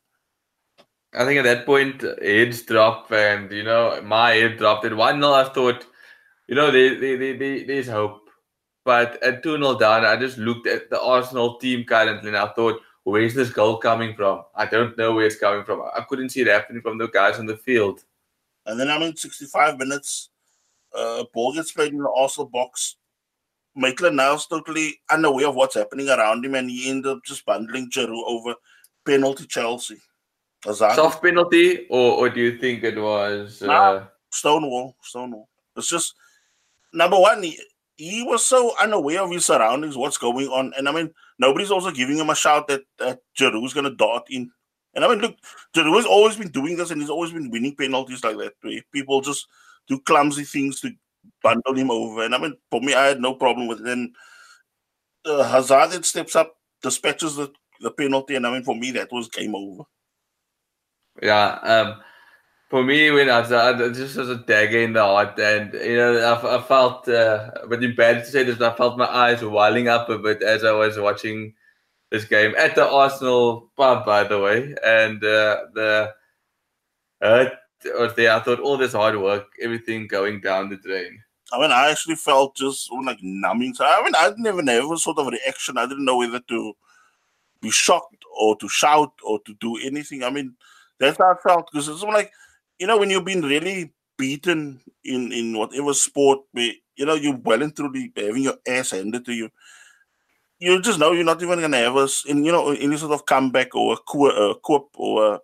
I 1.14 1.25
think 1.25 1.38
at 1.38 1.45
that 1.45 1.66
point, 1.66 2.02
heads 2.23 2.62
dropped, 2.62 3.12
and 3.12 3.50
you 3.52 3.64
know, 3.64 4.00
my 4.02 4.33
head 4.33 4.59
dropped. 4.59 4.85
At 4.87 4.97
1 4.97 5.21
0, 5.21 5.33
I 5.33 5.45
thought, 5.45 5.87
you 6.49 6.54
know, 6.54 6.71
there, 6.71 6.99
there, 6.99 7.37
there, 7.37 7.66
there's 7.66 7.88
hope. 7.88 8.23
But 8.85 9.23
at 9.23 9.42
2 9.42 9.59
0 9.59 9.78
down, 9.78 10.04
I 10.04 10.16
just 10.16 10.38
looked 10.38 10.66
at 10.66 10.90
the 10.90 11.00
Arsenal 11.00 11.57
team 11.59 11.85
currently 11.85 12.28
and 12.28 12.37
I 12.37 12.49
thought, 12.49 12.81
where's 13.04 13.35
this 13.35 13.50
goal 13.50 13.76
coming 13.76 14.14
from? 14.14 14.42
I 14.54 14.66
don't 14.66 14.97
know 14.99 15.14
where 15.14 15.26
it's 15.26 15.38
coming 15.38 15.64
from. 15.64 15.83
I 15.83 16.02
couldn't 16.09 16.31
see 16.31 16.40
it 16.40 16.49
happening 16.49 16.83
from 16.83 16.99
the 16.99 17.09
guys 17.09 17.38
on 17.38 17.47
the 17.47 17.57
field. 17.57 18.00
And 18.66 18.78
then 18.78 18.90
I'm 18.90 19.02
in 19.02 19.16
65 19.16 19.78
minutes. 19.78 20.31
Uh, 20.97 21.25
ball 21.33 21.54
gets 21.54 21.73
played 21.73 21.92
in 21.92 21.99
the 21.99 22.11
Arsenal 22.11 22.49
box. 22.49 22.97
Maitland 23.75 24.16
Niles 24.16 24.47
totally 24.47 25.00
unaware 25.11 25.49
of 25.49 25.54
what's 25.54 25.76
happening 25.76 26.09
around 26.09 26.45
him, 26.45 26.54
and 26.54 26.69
he 26.69 26.90
ended 26.90 27.11
up 27.11 27.25
just 27.25 27.47
bundling 27.47 27.90
Giroud 27.90 28.23
over 28.26 28.54
penalty 29.07 29.47
Chelsea. 29.47 29.97
Soft 30.97 31.23
penalty, 31.23 31.87
or, 31.90 32.19
or 32.19 32.31
do 32.31 32.40
you 32.40 32.59
think 32.59 32.85
it 32.85 32.97
was 32.97 33.62
uh... 33.62 33.66
nah, 33.66 34.04
Stonewall? 34.31 34.97
Stonewall. 35.02 35.49
It's 35.76 35.88
just 35.88 36.14
number 36.92 37.19
one. 37.19 37.42
He, 37.42 37.59
he 37.97 38.23
was 38.23 38.45
so 38.45 38.75
unaware 38.81 39.23
of 39.23 39.31
his 39.31 39.45
surroundings, 39.45 39.97
what's 39.97 40.19
going 40.19 40.49
on, 40.49 40.73
and 40.76 40.88
I 40.88 40.92
mean 40.92 41.11
nobody's 41.38 41.71
also 41.71 41.90
giving 41.90 42.16
him 42.16 42.31
a 42.31 42.35
shout 42.35 42.69
that 42.69 42.83
that 42.99 43.21
Giroud's 43.38 43.75
going 43.75 43.85
to 43.85 43.97
dart 43.97 44.26
in. 44.31 44.50
And 44.95 45.04
I 45.04 45.09
mean, 45.09 45.19
look, 45.19 45.37
Giroud 45.75 45.97
has 45.97 46.07
always 46.07 46.37
been 46.37 46.50
doing 46.50 46.76
this, 46.76 46.90
and 46.90 47.00
he's 47.00 47.11
always 47.11 47.33
been 47.33 47.50
winning 47.50 47.75
penalties 47.75 48.23
like 48.23 48.37
that. 48.38 48.52
Where 48.61 48.81
people 48.92 49.21
just 49.21 49.47
do 49.88 49.99
clumsy 50.00 50.45
things 50.45 50.81
to 50.81 50.92
bundle 51.42 51.75
him 51.75 51.90
over. 51.90 52.25
And 52.25 52.35
I 52.35 52.38
mean, 52.38 52.54
for 52.71 52.81
me, 52.81 52.95
I 52.95 53.07
had 53.07 53.21
no 53.21 53.35
problem 53.35 53.69
with 53.69 53.81
it. 53.81 53.87
And 53.87 54.14
uh, 55.25 55.42
Hazard 55.45 56.04
steps 56.04 56.37
up, 56.37 56.54
dispatches 56.83 57.37
the, 57.37 57.50
the 57.81 57.90
penalty, 57.90 58.35
and 58.35 58.47
I 58.47 58.52
mean, 58.52 58.64
for 58.64 58.76
me, 58.76 58.90
that 58.92 59.12
was 59.12 59.28
game 59.28 59.54
over. 59.54 59.85
Yeah. 61.21 61.59
Um, 61.62 62.00
for 62.69 62.83
me, 62.83 63.11
when 63.11 63.28
I 63.28 63.40
was 63.40 63.97
just 63.99 64.16
was 64.16 64.31
a 64.31 64.37
dagger 64.37 64.81
in 64.81 64.95
the 64.95 65.02
heart, 65.02 65.38
and 65.38 65.75
you 65.75 65.97
know, 65.97 66.16
I, 66.16 66.57
I 66.57 66.62
felt, 66.62 67.07
uh, 67.07 67.50
but 67.69 67.81
bad 67.97 68.25
to 68.25 68.31
say 68.31 68.45
this, 68.45 68.61
I 68.62 68.75
felt 68.75 68.97
my 68.97 69.07
eyes 69.07 69.45
welling 69.45 69.88
up 69.88 70.09
a 70.09 70.19
bit 70.19 70.42
as 70.42 70.64
I 70.64 70.73
was 70.73 70.99
watching 70.99 71.52
this 72.11 72.25
game 72.25 72.54
at 72.57 72.75
the 72.75 72.88
Arsenal 72.88 73.71
pub, 73.76 74.07
by 74.07 74.25
the 74.25 74.38
way, 74.40 74.75
and 74.85 75.23
uh, 75.23 75.64
the 75.75 76.14
uh, 77.21 77.47
was 77.99 78.14
there. 78.14 78.33
I 78.33 78.40
thought 78.40 78.61
all 78.61 78.78
this 78.78 78.92
hard 78.95 79.19
work, 79.19 79.49
everything 79.61 80.07
going 80.07 80.40
down 80.40 80.71
the 80.71 80.76
drain. 80.76 81.19
I 81.52 81.61
mean, 81.61 81.71
I 81.71 81.90
actually 81.90 82.16
felt 82.16 82.57
just 82.57 82.90
like 83.04 83.19
numbing. 83.21 83.75
So, 83.75 83.85
I 83.85 84.02
mean, 84.02 84.14
I 84.14 84.31
didn't 84.31 84.47
even 84.47 84.66
have 84.69 84.90
a 84.90 84.97
sort 84.97 85.19
of 85.19 85.26
reaction. 85.26 85.76
I 85.76 85.87
didn't 85.87 86.07
know 86.07 86.16
whether 86.16 86.40
to 86.40 86.73
be 87.61 87.71
shocked 87.71 88.25
or 88.35 88.57
to 88.57 88.69
shout 88.69 89.12
or 89.23 89.40
to 89.45 89.54
do 89.61 89.76
anything. 89.85 90.23
I 90.23 90.31
mean, 90.31 90.54
that's 91.02 91.18
how 91.18 91.32
I 91.32 91.37
felt 91.37 91.68
because 91.71 91.88
it's 91.88 92.02
like, 92.02 92.32
you 92.78 92.87
know, 92.87 92.97
when 92.97 93.11
you've 93.11 93.25
been 93.25 93.42
really 93.42 93.92
beaten 94.16 94.80
in 95.04 95.32
in 95.32 95.59
whatever 95.59 95.92
sport, 95.94 96.40
where 96.52 96.73
you 96.97 97.06
know 97.06 97.14
you're 97.14 97.37
well 97.37 97.62
and 97.62 97.75
truly 97.75 98.12
having 98.16 98.44
your 98.44 98.59
ass 98.66 98.92
handed 98.92 99.25
to 99.25 99.32
you, 99.32 99.50
you 100.59 100.80
just 100.80 100.99
know 100.99 101.12
you're 101.12 101.25
not 101.25 101.42
even 101.42 101.61
gonna 101.61 101.76
have 101.76 101.97
us 101.97 102.25
in 102.25 102.44
you 102.44 102.52
know 102.52 102.71
any 102.71 102.97
sort 102.97 103.12
of 103.12 103.26
comeback 103.26 103.75
or 103.75 103.94
a, 103.94 104.54
quip 104.54 104.85
or 104.94 105.35
a, 105.35 105.40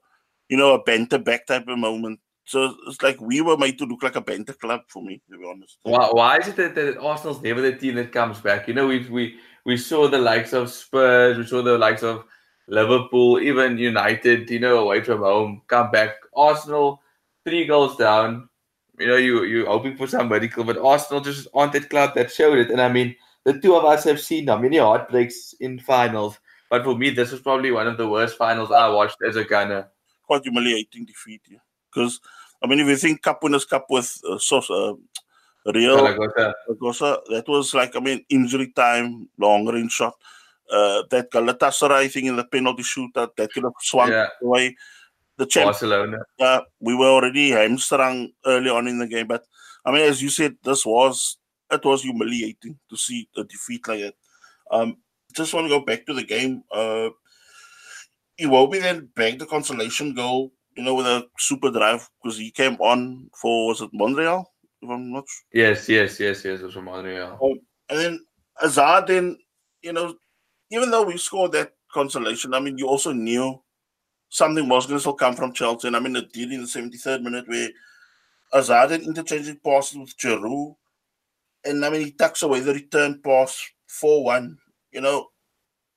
you 0.48 0.56
know 0.56 0.74
a 0.74 0.82
banter 0.82 1.18
back 1.18 1.46
type 1.46 1.66
of 1.66 1.78
moment. 1.78 2.20
So 2.44 2.74
it's 2.86 3.02
like 3.02 3.20
we 3.20 3.42
were 3.42 3.58
made 3.58 3.76
to 3.78 3.84
look 3.84 4.02
like 4.02 4.16
a 4.16 4.22
banter 4.22 4.54
club 4.54 4.80
for 4.88 5.02
me, 5.02 5.20
to 5.30 5.36
be 5.36 5.44
honest. 5.44 5.76
Why, 5.82 6.08
why 6.12 6.38
is 6.38 6.48
it 6.48 6.56
that, 6.56 6.74
that 6.76 6.98
Arsenal's 6.98 7.42
never 7.42 7.60
the 7.60 7.76
team 7.76 7.96
that 7.96 8.10
comes 8.10 8.40
back? 8.40 8.68
You 8.68 8.74
know, 8.74 8.86
we 8.86 9.06
we 9.10 9.38
we 9.66 9.76
saw 9.76 10.08
the 10.08 10.18
likes 10.18 10.54
of 10.54 10.70
Spurs, 10.70 11.36
we 11.36 11.44
saw 11.44 11.62
the 11.62 11.76
likes 11.76 12.02
of 12.02 12.24
Liverpool, 12.68 13.40
even 13.40 13.78
United, 13.78 14.48
you 14.50 14.60
know, 14.60 14.78
away 14.78 15.02
from 15.02 15.20
home, 15.20 15.62
come 15.66 15.90
back. 15.90 16.10
Arsenal, 16.36 17.02
three 17.44 17.64
goals 17.64 17.96
down. 17.96 18.48
You 18.98 19.06
know, 19.06 19.16
you 19.16 19.44
you're 19.44 19.66
hoping 19.66 19.96
for 19.96 20.06
some 20.06 20.28
miracle, 20.28 20.64
but 20.64 20.78
Arsenal 20.78 21.22
just 21.22 21.48
aren't 21.54 21.72
that 21.72 21.88
club 21.88 22.14
that 22.14 22.30
showed 22.30 22.58
it. 22.58 22.70
And 22.70 22.80
I 22.80 22.88
mean, 22.88 23.16
the 23.44 23.58
two 23.58 23.74
of 23.74 23.84
us 23.84 24.04
have 24.04 24.20
seen 24.20 24.48
how 24.48 24.58
many 24.58 24.78
heartbreaks 24.78 25.54
in 25.60 25.78
finals. 25.80 26.38
But 26.68 26.84
for 26.84 26.96
me, 26.96 27.10
this 27.10 27.32
was 27.32 27.40
probably 27.40 27.70
one 27.70 27.86
of 27.86 27.96
the 27.96 28.08
worst 28.08 28.36
finals 28.36 28.70
I 28.70 28.88
watched 28.88 29.16
as 29.26 29.36
a 29.36 29.44
Gunner. 29.44 29.88
Quite 30.26 30.42
humiliating 30.42 31.06
defeat, 31.06 31.40
yeah. 31.48 31.58
Because 31.90 32.20
I 32.62 32.66
mean, 32.66 32.80
if 32.80 32.86
you 32.88 32.96
think 32.96 33.22
Cup 33.22 33.42
Winners' 33.42 33.64
Cup 33.64 33.86
with 33.88 34.20
uh, 34.28 34.38
so, 34.38 34.58
uh, 34.58 35.72
Real 35.72 35.96
Zaragoza, 35.98 37.20
that 37.30 37.44
was 37.46 37.72
like, 37.72 37.96
I 37.96 38.00
mean, 38.00 38.24
injury 38.28 38.72
time, 38.74 39.28
long 39.38 39.66
range 39.66 39.92
shot. 39.92 40.14
Uh, 40.70 41.02
that 41.10 41.30
Galatasaray 41.30 42.10
thing 42.10 42.26
in 42.26 42.36
the 42.36 42.44
penalty 42.44 42.82
shootout 42.82 43.30
that 43.36 43.52
could 43.52 43.64
have 43.64 43.72
swung 43.80 44.10
yeah. 44.10 44.28
away. 44.42 44.76
The 45.36 45.46
champ- 45.46 45.66
Barcelona. 45.66 46.18
Yeah, 46.38 46.60
we 46.80 46.94
were 46.94 47.08
already 47.08 47.50
hamstrung 47.50 48.30
early 48.44 48.70
on 48.70 48.88
in 48.88 48.98
the 48.98 49.06
game, 49.06 49.26
but 49.26 49.44
I 49.84 49.92
mean, 49.92 50.02
as 50.02 50.20
you 50.20 50.28
said, 50.28 50.56
this 50.64 50.84
was 50.84 51.38
it 51.70 51.84
was 51.84 52.02
humiliating 52.02 52.78
to 52.90 52.96
see 52.96 53.28
a 53.36 53.44
defeat 53.44 53.86
like 53.86 54.00
that. 54.00 54.14
Um, 54.70 54.96
just 55.34 55.54
want 55.54 55.66
to 55.66 55.70
go 55.70 55.84
back 55.84 56.06
to 56.06 56.14
the 56.14 56.24
game. 56.24 56.64
Uh, 56.72 57.10
Iwobi 58.40 58.80
then 58.80 59.08
bagged 59.14 59.40
the 59.40 59.46
consolation 59.46 60.14
goal 60.14 60.52
you 60.78 60.84
know, 60.84 60.94
with 60.94 61.06
a 61.06 61.26
super 61.38 61.70
drive 61.72 62.08
because 62.22 62.38
he 62.38 62.52
came 62.52 62.74
on 62.74 63.28
for 63.34 63.66
was 63.66 63.80
it 63.80 63.90
Monreal? 63.92 64.44
If 64.80 64.88
I'm 64.88 65.12
not 65.12 65.24
sure. 65.28 65.44
Yes, 65.52 65.88
yes, 65.88 66.20
yes, 66.20 66.44
yes. 66.44 66.60
It 66.60 66.66
was 66.66 66.74
from 66.74 66.84
Monreal. 66.84 67.36
Um, 67.42 67.58
and 67.90 67.98
then 67.98 68.26
Hazard 68.60 69.08
then 69.08 69.36
you 69.82 69.92
know, 69.92 70.14
even 70.70 70.90
though 70.90 71.04
we 71.04 71.16
scored 71.16 71.52
that 71.52 71.74
consolation, 71.92 72.54
I 72.54 72.60
mean, 72.60 72.78
you 72.78 72.86
also 72.88 73.12
knew 73.12 73.60
something 74.28 74.68
was 74.68 74.86
going 74.86 74.96
to 74.96 75.00
still 75.00 75.14
come 75.14 75.34
from 75.34 75.52
Chelsea. 75.52 75.88
And 75.88 75.96
I 75.96 76.00
mean, 76.00 76.16
it 76.16 76.32
did 76.32 76.52
in 76.52 76.60
the 76.60 76.66
73rd 76.66 77.22
minute 77.22 77.48
where 77.48 77.70
Hazard 78.52 78.90
had 78.90 79.02
interchanging 79.02 79.60
passes 79.64 79.98
with 79.98 80.16
Giroud. 80.18 80.76
And 81.64 81.84
I 81.84 81.90
mean, 81.90 82.04
he 82.04 82.10
tucks 82.12 82.42
away 82.42 82.60
the 82.60 82.74
return 82.74 83.20
pass 83.24 83.60
4 83.88 84.24
1. 84.24 84.58
You 84.92 85.00
know, 85.00 85.28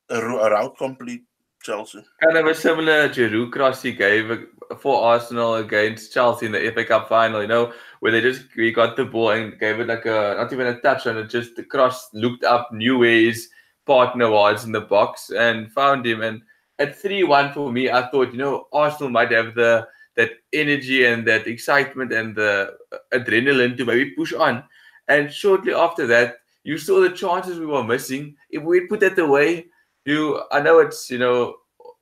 a, 0.09 0.19
a 0.19 0.51
route 0.51 0.77
complete 0.77 1.23
Chelsea. 1.61 2.03
Kind 2.23 2.37
of 2.37 2.45
a 2.45 2.55
similar 2.55 3.09
Giroud 3.09 3.51
cross 3.51 3.81
he 3.81 3.91
gave 3.91 4.47
for 4.79 5.03
Arsenal 5.03 5.55
against 5.55 6.13
Chelsea 6.13 6.45
in 6.45 6.51
the 6.51 6.71
FA 6.73 6.85
Cup 6.85 7.09
final, 7.09 7.41
you 7.41 7.47
know, 7.47 7.73
where 7.99 8.11
they 8.11 8.21
just 8.21 8.43
he 8.55 8.71
got 8.71 8.95
the 8.95 9.05
ball 9.05 9.31
and 9.31 9.59
gave 9.59 9.79
it 9.79 9.87
like 9.87 10.05
a 10.05 10.35
not 10.37 10.51
even 10.51 10.67
a 10.67 10.79
touch 10.81 11.07
on 11.07 11.17
it, 11.17 11.29
just 11.29 11.55
the 11.55 11.63
cross 11.63 12.09
looked 12.13 12.43
up, 12.43 12.69
where 12.71 13.21
his 13.21 13.49
partner 13.85 14.29
was 14.29 14.65
in 14.65 14.71
the 14.71 14.81
box 14.81 15.31
and 15.31 15.71
found 15.71 16.05
him. 16.05 16.21
And 16.21 16.41
at 16.79 16.95
3 16.95 17.23
1 17.23 17.53
for 17.53 17.71
me, 17.71 17.89
I 17.89 18.07
thought, 18.09 18.31
you 18.31 18.37
know, 18.37 18.67
Arsenal 18.73 19.09
might 19.09 19.31
have 19.31 19.55
the 19.55 19.87
that 20.17 20.31
energy 20.51 21.05
and 21.05 21.25
that 21.25 21.47
excitement 21.47 22.11
and 22.11 22.35
the 22.35 22.75
uh, 22.91 22.97
adrenaline 23.13 23.77
to 23.77 23.85
maybe 23.85 24.11
push 24.11 24.33
on. 24.33 24.63
And 25.07 25.31
shortly 25.31 25.73
after 25.73 26.05
that, 26.07 26.37
you 26.63 26.77
saw 26.77 26.99
the 26.99 27.09
chances 27.09 27.59
we 27.59 27.65
were 27.65 27.83
missing. 27.83 28.35
If 28.49 28.63
we 28.63 28.87
put 28.87 28.99
that 28.99 29.17
away, 29.17 29.67
you 30.05 30.41
I 30.51 30.61
know 30.61 30.79
it's 30.79 31.09
you 31.09 31.17
know 31.17 31.55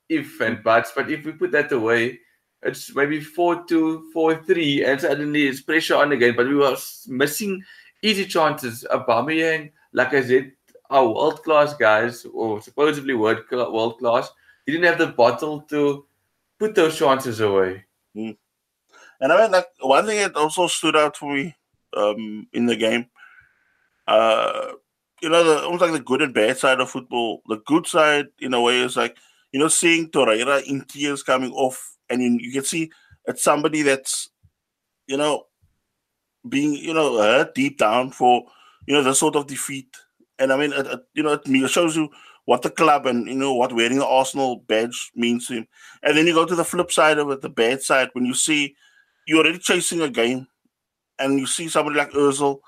if 0.09 0.39
and 0.41 0.63
buts, 0.63 0.91
but 0.95 1.09
if 1.09 1.25
we 1.25 1.31
put 1.33 1.51
that 1.51 1.71
away, 1.71 2.19
it's 2.63 2.93
maybe 2.95 3.21
4 3.21 3.65
2, 3.65 4.11
4 4.11 4.43
3, 4.43 4.85
and 4.85 5.01
suddenly 5.01 5.47
it's 5.47 5.61
pressure 5.61 5.95
on 5.95 6.11
again. 6.11 6.35
But 6.35 6.47
we 6.47 6.55
were 6.55 6.75
missing 7.07 7.63
easy 8.01 8.25
chances. 8.25 8.83
Of 8.85 9.05
Aubameyang, 9.05 9.71
like 9.93 10.13
I 10.13 10.23
said, 10.23 10.51
our 10.89 11.07
world 11.07 11.43
class 11.43 11.73
guys, 11.73 12.25
or 12.33 12.61
supposedly 12.61 13.13
world 13.13 13.43
world 13.51 13.99
class, 13.99 14.29
he 14.65 14.71
didn't 14.71 14.87
have 14.87 14.97
the 14.97 15.07
bottle 15.07 15.61
to 15.61 16.05
put 16.57 16.75
those 16.75 16.97
chances 16.97 17.39
away. 17.39 17.85
Mm. 18.15 18.37
And 19.21 19.31
I 19.33 19.41
mean, 19.41 19.51
like 19.51 19.67
one 19.81 20.05
thing 20.05 20.19
that 20.19 20.35
also 20.35 20.67
stood 20.67 20.95
out 20.95 21.17
for 21.17 21.33
me 21.33 21.55
um, 21.95 22.47
in 22.53 22.65
the 22.65 22.75
game, 22.75 23.07
uh, 24.07 24.73
you 25.21 25.29
know, 25.29 25.43
the, 25.43 25.63
almost 25.63 25.81
like 25.81 25.91
the 25.91 25.99
good 25.99 26.21
and 26.21 26.33
bad 26.33 26.57
side 26.57 26.79
of 26.79 26.89
football. 26.89 27.41
The 27.47 27.57
good 27.65 27.85
side, 27.85 28.27
in 28.39 28.53
a 28.53 28.61
way, 28.61 28.81
is 28.81 28.95
like 28.95 29.17
you 29.51 29.59
know, 29.59 29.67
seeing 29.67 30.09
Torreira 30.09 30.63
in 30.63 30.81
tears 30.81 31.23
coming 31.23 31.51
off 31.51 31.97
and 32.09 32.21
you, 32.21 32.37
you 32.39 32.51
can 32.51 32.63
see 32.63 32.91
it's 33.25 33.43
somebody 33.43 33.81
that's 33.81 34.29
you 35.07 35.17
know 35.17 35.45
being 36.47 36.73
you 36.73 36.93
know 36.93 37.17
hurt 37.17 37.53
deep 37.55 37.77
down 37.77 38.11
for 38.11 38.43
you 38.87 38.93
know 38.93 39.03
the 39.03 39.13
sort 39.13 39.35
of 39.35 39.47
defeat 39.47 39.95
and 40.39 40.51
i 40.51 40.57
mean 40.57 40.73
it, 40.73 40.85
it, 40.87 40.99
you 41.13 41.23
know 41.23 41.39
it 41.45 41.69
shows 41.69 41.95
you 41.95 42.09
what 42.45 42.61
the 42.61 42.69
club 42.69 43.05
and 43.05 43.27
you 43.27 43.35
know 43.35 43.53
what 43.53 43.73
wearing 43.73 43.97
an 43.97 44.03
arsenal 44.03 44.63
badge 44.67 45.11
means 45.15 45.47
to 45.47 45.53
him 45.53 45.67
and 46.03 46.17
then 46.17 46.25
you 46.25 46.33
go 46.33 46.45
to 46.45 46.55
the 46.55 46.65
flip 46.65 46.91
side 46.91 47.19
of 47.19 47.29
it 47.29 47.41
the 47.41 47.49
bad 47.49 47.81
side 47.81 48.09
when 48.13 48.25
you 48.25 48.33
see 48.33 48.75
you're 49.27 49.39
already 49.39 49.59
chasing 49.59 50.01
a 50.01 50.09
game 50.09 50.47
and 51.19 51.39
you 51.39 51.45
see 51.45 51.67
somebody 51.67 51.97
like 51.97 52.11
Özil 52.11 52.59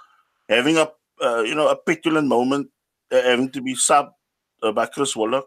having 0.49 0.77
a 0.77 0.91
uh, 1.23 1.41
you 1.41 1.55
know 1.55 1.67
a 1.69 1.75
petulant 1.75 2.27
moment 2.27 2.67
uh, 3.11 3.21
having 3.21 3.49
to 3.51 3.61
be 3.61 3.73
subbed 3.73 4.11
uh, 4.63 4.71
by 4.71 4.85
Chris 4.85 5.15
Willock 5.15 5.45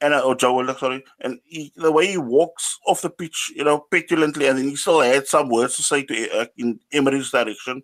and 0.00 0.14
uh, 0.14 0.20
or 0.20 0.34
Joe 0.34 0.54
Willock, 0.54 0.78
sorry, 0.78 1.02
and 1.20 1.38
he, 1.44 1.72
the 1.76 1.90
way 1.92 2.06
he 2.06 2.18
walks 2.18 2.78
off 2.86 3.02
the 3.02 3.10
pitch, 3.10 3.52
you 3.54 3.64
know, 3.64 3.86
petulantly, 3.90 4.46
and 4.46 4.58
then 4.58 4.68
he 4.68 4.76
still 4.76 5.00
had 5.00 5.26
some 5.26 5.48
words 5.48 5.76
to 5.76 5.82
say 5.82 6.02
to 6.04 6.30
uh, 6.38 6.46
in 6.56 6.78
Emery's 6.92 7.30
direction 7.30 7.82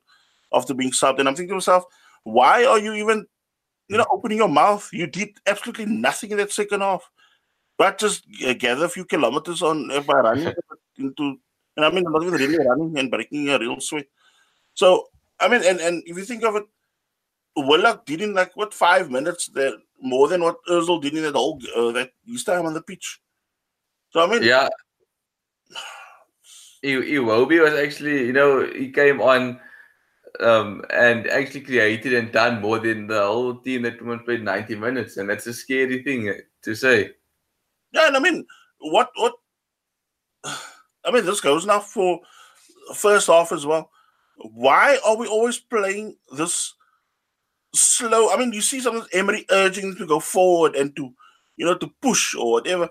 after 0.53 0.75
being 0.75 0.91
subbed. 0.91 1.19
And 1.19 1.29
I'm 1.29 1.35
thinking 1.35 1.51
to 1.51 1.55
myself, 1.55 1.85
why 2.25 2.65
are 2.65 2.79
you 2.79 2.93
even, 2.95 3.27
you 3.89 3.97
know, 3.97 4.07
opening 4.11 4.39
your 4.39 4.49
mouth? 4.49 4.89
You 4.93 5.07
did 5.07 5.31
absolutely 5.47 5.87
nothing 5.87 6.31
in 6.31 6.39
that 6.39 6.53
second 6.53 6.81
half, 6.81 7.09
but 7.79 7.99
just 7.99 8.25
uh, 8.47 8.55
gather 8.55 8.87
a 8.87 8.89
few 8.89 9.05
kilometers 9.05 9.63
on 9.63 9.91
uh, 9.91 10.01
by 10.01 10.15
running 10.15 10.53
into, 10.99 11.37
and 11.77 11.87
I 11.87 11.91
mean, 11.91 12.05
not 12.07 12.23
even 12.23 12.35
really 12.35 12.59
running 12.59 12.99
and 12.99 13.11
breaking 13.11 13.49
a 13.49 13.59
real 13.59 13.81
sweat. 13.81 14.07
So 14.75 15.09
I 15.41 15.49
mean, 15.49 15.63
and 15.65 15.81
and 15.81 16.03
if 16.07 16.17
you 16.17 16.25
think 16.25 16.45
of 16.45 16.57
it, 16.57 16.65
Willock 17.57 18.07
did 18.07 18.23
in 18.23 18.35
like 18.35 18.57
what 18.57 18.73
five 18.73 19.11
minutes 19.11 19.49
there 19.49 19.75
more 20.01 20.29
than 20.29 20.43
what 20.43 20.57
Özil 20.69 21.03
did 21.03 21.15
in 21.15 21.23
that 21.23 21.35
whole 21.35 21.61
uh, 21.77 21.93
that 21.93 22.11
his 22.27 22.45
time 22.45 22.67
on 22.67 22.75
the 22.75 22.83
pitch. 22.83 23.21
So 24.11 24.21
I 24.21 24.27
mean, 24.27 24.43
yeah, 24.43 24.69
Iwobi 26.85 27.63
was 27.63 27.75
actually 27.75 28.27
you 28.27 28.33
know 28.33 28.65
he 28.67 28.91
came 28.91 29.21
on 29.21 29.61
um, 30.41 30.83
and 30.91 31.27
actually 31.29 31.61
created 31.61 32.15
and 32.15 32.33
done 32.33 32.61
more 32.61 32.79
than 32.79 33.07
the 33.07 33.21
whole 33.21 33.55
team 33.57 33.83
that 33.83 34.05
once 34.05 34.23
played 34.25 34.43
90 34.43 34.77
minutes, 34.77 35.17
and 35.17 35.29
that's 35.29 35.47
a 35.47 35.53
scary 35.53 36.03
thing 36.03 36.33
to 36.63 36.75
say. 36.75 37.11
Yeah, 37.93 38.07
and 38.09 38.17
I 38.17 38.21
mean, 38.21 38.47
what 38.79 39.11
what 39.17 39.35
I 40.45 41.11
mean, 41.11 41.27
this 41.27 41.41
goes 41.41 41.67
now 41.67 41.81
for 41.81 42.21
first 42.95 43.27
half 43.27 43.53
as 43.53 43.67
well. 43.67 43.91
Why 44.37 44.99
are 45.05 45.17
we 45.17 45.27
always 45.27 45.59
playing 45.59 46.17
this 46.37 46.75
slow? 47.75 48.33
I 48.33 48.37
mean, 48.37 48.53
you 48.53 48.61
see 48.61 48.81
some 48.81 49.07
Emery 49.13 49.45
urging 49.51 49.97
to 49.97 50.07
go 50.07 50.21
forward 50.21 50.75
and 50.75 50.95
to, 50.97 51.13
you 51.57 51.67
know, 51.67 51.77
to 51.77 51.93
push 52.01 52.35
or 52.35 52.53
whatever, 52.53 52.89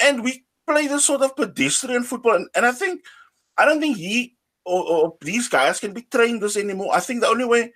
and 0.00 0.22
we 0.22 0.44
play 0.66 0.86
this 0.86 1.06
sort 1.06 1.22
of 1.22 1.36
pedestrian 1.36 2.02
football. 2.02 2.36
And, 2.36 2.48
and 2.54 2.66
I 2.66 2.72
think, 2.72 3.02
I 3.56 3.64
don't 3.64 3.80
think 3.80 3.96
he 3.96 4.36
or, 4.64 4.82
or 4.84 5.16
these 5.20 5.48
guys 5.48 5.80
can 5.80 5.92
be 5.92 6.02
trained 6.02 6.42
this 6.42 6.56
anymore. 6.56 6.94
I 6.94 7.00
think 7.00 7.20
the 7.20 7.28
only 7.28 7.44
way 7.44 7.72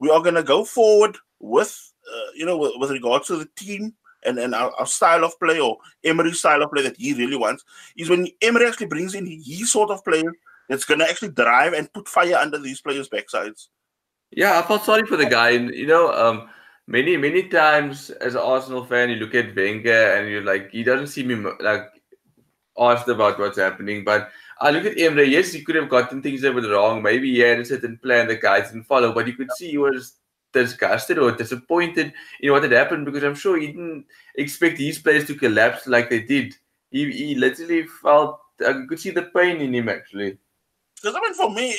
we 0.00 0.10
are 0.10 0.20
going 0.20 0.34
to 0.34 0.42
go 0.42 0.64
forward 0.64 1.16
with, 1.40 1.92
uh, 2.12 2.30
you 2.34 2.46
know, 2.46 2.56
with, 2.56 2.72
with 2.76 2.90
regards 2.90 3.28
to 3.28 3.36
the 3.36 3.48
team 3.56 3.94
and, 4.24 4.38
and 4.38 4.54
our, 4.54 4.72
our, 4.78 4.86
style 4.86 5.24
of 5.24 5.38
play 5.38 5.60
or 5.60 5.78
Emery's 6.04 6.38
style 6.38 6.62
of 6.62 6.70
play 6.70 6.82
that 6.82 6.96
he 6.96 7.14
really 7.14 7.36
wants 7.36 7.64
is 7.96 8.10
when 8.10 8.28
Emery 8.40 8.66
actually 8.66 8.86
brings 8.86 9.14
in 9.14 9.26
his 9.26 9.72
sort 9.72 9.90
of 9.90 10.04
player 10.04 10.32
that's 10.68 10.84
going 10.84 11.00
to 11.00 11.08
actually 11.08 11.30
drive 11.30 11.72
and 11.72 11.92
put 11.92 12.08
fire 12.08 12.36
under 12.36 12.58
these 12.58 12.80
players' 12.80 13.08
backsides. 13.08 13.68
Yeah, 14.30 14.58
I 14.58 14.62
felt 14.62 14.84
sorry 14.84 15.06
for 15.06 15.16
the 15.16 15.26
guy. 15.26 15.50
You 15.50 15.86
know, 15.86 16.12
um, 16.12 16.48
many, 16.86 17.16
many 17.16 17.48
times 17.48 18.10
as 18.10 18.34
an 18.34 18.40
Arsenal 18.40 18.84
fan, 18.84 19.10
you 19.10 19.16
look 19.16 19.34
at 19.34 19.54
Wenger 19.54 20.14
and 20.14 20.30
you're 20.30 20.44
like, 20.44 20.70
he 20.70 20.82
doesn't 20.82 21.08
seem 21.08 21.46
like 21.60 21.88
asked 22.78 23.08
about 23.08 23.38
what's 23.38 23.58
happening. 23.58 24.04
But 24.04 24.30
I 24.62 24.70
look 24.70 24.84
at 24.84 24.96
Emery, 24.96 25.28
yes, 25.28 25.52
he 25.52 25.62
could 25.62 25.74
have 25.74 25.88
gotten 25.88 26.22
things 26.22 26.44
a 26.44 26.52
bit 26.52 26.70
wrong. 26.70 27.02
Maybe 27.02 27.32
he 27.32 27.40
had 27.40 27.58
a 27.58 27.64
certain 27.64 27.98
plan 27.98 28.28
the 28.28 28.36
guys 28.36 28.68
didn't 28.68 28.84
follow, 28.84 29.12
but 29.12 29.26
you 29.26 29.32
could 29.32 29.50
see 29.56 29.70
he 29.70 29.78
was 29.78 30.14
disgusted 30.52 31.18
or 31.18 31.32
disappointed 31.32 32.12
in 32.40 32.52
what 32.52 32.62
had 32.62 32.70
happened 32.70 33.04
because 33.04 33.24
I'm 33.24 33.34
sure 33.34 33.58
he 33.58 33.68
didn't 33.68 34.06
expect 34.36 34.78
his 34.78 35.00
players 35.00 35.26
to 35.26 35.34
collapse 35.34 35.88
like 35.88 36.08
they 36.08 36.22
did. 36.22 36.54
He, 36.92 37.10
he 37.10 37.34
literally 37.34 37.86
felt 37.86 38.38
I 38.64 38.84
could 38.88 39.00
see 39.00 39.10
the 39.10 39.30
pain 39.34 39.60
in 39.60 39.74
him 39.74 39.88
actually. 39.88 40.38
Because 40.94 41.16
I 41.16 41.20
mean, 41.20 41.34
for 41.34 41.50
me, 41.50 41.76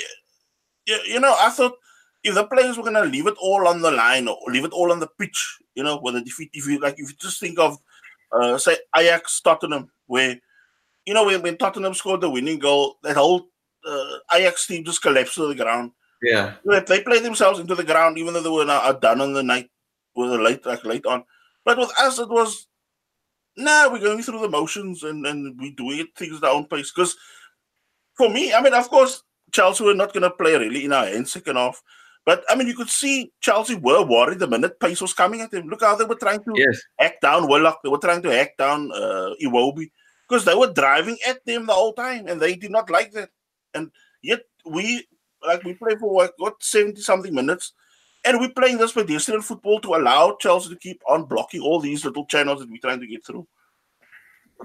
you, 0.86 1.00
you 1.06 1.20
know, 1.22 1.36
I 1.40 1.52
thought 1.52 1.78
if 2.22 2.36
the 2.36 2.46
players 2.46 2.78
were 2.78 2.84
gonna 2.84 3.06
leave 3.06 3.28
it 3.28 3.36
all 3.40 3.66
on 3.66 3.82
the 3.82 3.92
line 3.92 4.28
or 4.28 4.38
leave 4.48 4.66
it 4.66 4.74
all 4.74 4.92
on 4.92 5.00
the 5.00 5.08
pitch, 5.20 5.60
you 5.76 5.84
know, 5.84 6.02
with 6.04 6.16
the 6.16 6.22
defeat, 6.22 6.50
if 6.52 6.68
you 6.68 6.80
like, 6.80 6.96
if 6.98 7.10
you 7.10 7.16
just 7.22 7.40
think 7.40 7.60
of, 7.60 7.78
uh, 8.34 8.58
say 8.58 8.76
Ajax 8.98 9.40
Tottenham, 9.40 9.90
where 10.08 10.38
you 11.06 11.14
know 11.14 11.26
when, 11.26 11.42
when 11.42 11.58
Tottenham 11.58 11.94
scored 11.94 12.22
the 12.22 12.30
winning 12.30 12.60
goal, 12.60 12.98
that 13.04 13.16
whole 13.16 13.48
uh, 13.86 14.18
Ajax 14.34 14.68
team 14.68 14.84
just 14.84 15.02
collapsed 15.02 15.36
to 15.36 15.48
the 15.48 15.56
ground. 15.56 15.92
Yeah, 16.22 16.54
If 16.64 16.86
they 16.86 17.02
played 17.02 17.24
themselves 17.24 17.60
into 17.60 17.76
the 17.76 17.84
ground, 17.84 18.18
even 18.18 18.34
though 18.34 18.42
they 18.42 18.50
were 18.50 18.64
not 18.64 19.02
done 19.02 19.20
on 19.20 19.34
the 19.34 19.44
night, 19.44 19.70
with 20.16 20.32
a 20.32 20.38
late 20.38 20.66
like 20.66 20.86
late 20.86 21.06
on. 21.06 21.24
But 21.66 21.78
with 21.78 21.92
us, 22.00 22.20
it 22.20 22.30
was 22.30 22.68
nah, 23.58 23.92
we're 23.92 24.00
going 24.00 24.22
through 24.24 24.42
the 24.42 24.50
motions 24.50 25.04
and 25.04 25.26
and 25.26 25.60
we 25.60 25.72
doing 25.72 26.00
it 26.00 26.16
things 26.16 26.38
at 26.38 26.44
our 26.44 26.56
own 26.56 26.66
pace. 26.66 26.92
Because 26.92 27.16
for 28.16 28.30
me, 28.30 28.54
I 28.54 28.62
mean, 28.62 28.74
of 28.74 28.90
course, 28.90 29.24
Chelsea 29.52 29.84
were 29.84 29.94
not 29.94 30.14
going 30.14 30.24
to 30.24 30.32
play 30.32 30.56
really 30.56 30.86
in 30.86 30.94
our 30.94 31.06
end 31.06 31.28
second 31.28 31.56
half. 31.56 31.82
But 32.26 32.44
I 32.50 32.56
mean, 32.56 32.68
you 32.68 32.76
could 32.76 32.90
see 32.90 33.34
Chelsea 33.42 33.76
were 33.76 34.06
worried 34.06 34.40
the 34.40 34.48
minute 34.48 34.80
pace 34.80 35.02
was 35.02 35.14
coming 35.14 35.42
at 35.42 35.52
them. 35.52 35.68
Look 35.68 35.82
how 35.82 35.96
they 35.96 36.06
were 36.06 36.16
trying 36.16 36.44
to 36.44 36.54
yes. 36.56 36.82
hack 36.98 37.20
down 37.20 37.50
Willock. 37.50 37.80
They 37.84 37.90
were 37.90 37.98
trying 37.98 38.22
to 38.22 38.30
hack 38.30 38.56
down 38.58 38.92
uh, 38.94 39.32
Iwobi 39.44 39.92
because 40.28 40.46
they 40.46 40.56
were 40.56 40.72
driving 40.72 41.18
at 41.28 41.46
them 41.46 41.66
the 41.66 41.74
whole 41.74 41.94
time, 41.94 42.28
and 42.28 42.42
they 42.42 42.56
did 42.56 42.72
not 42.72 42.90
like 42.90 43.12
that. 43.12 43.30
And 43.74 43.92
yet 44.22 44.42
we 44.66 45.08
like 45.46 45.64
we 45.64 45.74
play 45.74 45.96
for 45.96 46.14
what, 46.14 46.34
what 46.38 46.64
70 46.64 47.02
something 47.02 47.34
minutes, 47.34 47.74
and 48.24 48.40
we're 48.40 48.50
playing 48.50 48.78
this 48.78 48.94
pedestrian 48.94 49.42
football 49.42 49.80
to 49.82 49.96
allow 49.96 50.38
Chelsea 50.40 50.70
to 50.70 50.76
keep 50.76 51.02
on 51.08 51.26
blocking 51.26 51.62
all 51.62 51.80
these 51.80 52.06
little 52.06 52.26
channels 52.26 52.60
that 52.60 52.70
we're 52.70 52.78
trying 52.78 53.00
to 53.00 53.08
get 53.08 53.26
through. 53.26 53.48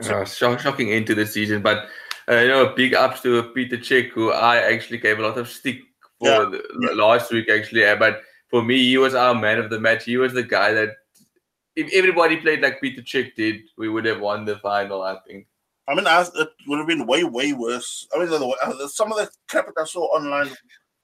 Uh, 0.04 0.24
shocking 0.24 0.90
into 0.90 1.14
the 1.14 1.26
season, 1.26 1.60
but 1.60 1.88
uh, 2.30 2.36
you 2.36 2.48
know, 2.48 2.72
big 2.74 2.94
ups 2.94 3.22
to 3.22 3.42
Peter 3.54 3.78
Cech, 3.78 4.10
who 4.10 4.30
I 4.32 4.58
actually 4.58 4.98
gave 4.98 5.18
a 5.18 5.22
lot 5.22 5.38
of 5.38 5.48
stick 5.48 5.80
for 6.18 6.28
yeah. 6.28 6.38
the, 6.50 6.62
yeah. 6.80 6.90
last 6.90 7.32
week, 7.32 7.48
actually. 7.48 7.82
But 7.98 8.20
for 8.50 8.62
me, 8.62 8.84
he 8.84 8.98
was 8.98 9.14
our 9.14 9.34
man 9.34 9.58
of 9.58 9.70
the 9.70 9.80
match. 9.80 10.04
He 10.04 10.18
was 10.18 10.34
the 10.34 10.42
guy 10.42 10.72
that, 10.72 10.96
if 11.78 11.92
everybody 11.94 12.38
played 12.38 12.60
like 12.60 12.80
Peter 12.80 13.02
Cech 13.02 13.36
did, 13.36 13.60
we 13.76 13.88
would 13.88 14.04
have 14.04 14.20
won 14.20 14.44
the 14.44 14.58
final, 14.58 15.02
I 15.02 15.16
think. 15.26 15.46
I 15.86 15.94
mean, 15.94 16.06
it 16.08 16.48
would 16.66 16.78
have 16.78 16.88
been 16.88 17.06
way, 17.06 17.22
way 17.22 17.52
worse. 17.52 18.06
I 18.12 18.18
mean, 18.18 18.28
uh, 18.32 18.88
some 18.88 19.12
of 19.12 19.18
the 19.18 19.30
crap 19.48 19.66
that 19.66 19.80
I 19.80 19.84
saw 19.84 20.06
online 20.06 20.50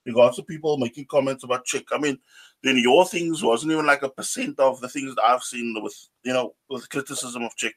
regards 0.04 0.37
to 0.37 0.42
people 0.42 0.76
making 0.76 1.06
comments 1.08 1.44
about 1.44 1.64
Cech. 1.64 1.84
I 1.92 1.98
mean, 1.98 2.18
then 2.64 2.76
your 2.76 3.06
things 3.06 3.40
wasn't 3.40 3.70
even 3.70 3.87
like 3.87 4.02
a 4.02 4.08
percent 4.08 4.58
of 4.58 4.80
the 4.80 4.88
things 4.88 5.14
that 5.14 5.22
I've 5.22 5.44
seen 5.44 5.80
with, 5.80 5.96
you 6.24 6.32
know, 6.32 6.54
with 6.68 6.90
criticism 6.90 7.44
of 7.44 7.52
Cech. 7.56 7.72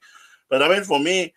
But 0.50 0.64
I 0.64 0.68
mean, 0.68 0.84
for 0.84 1.00
me, 1.00 1.36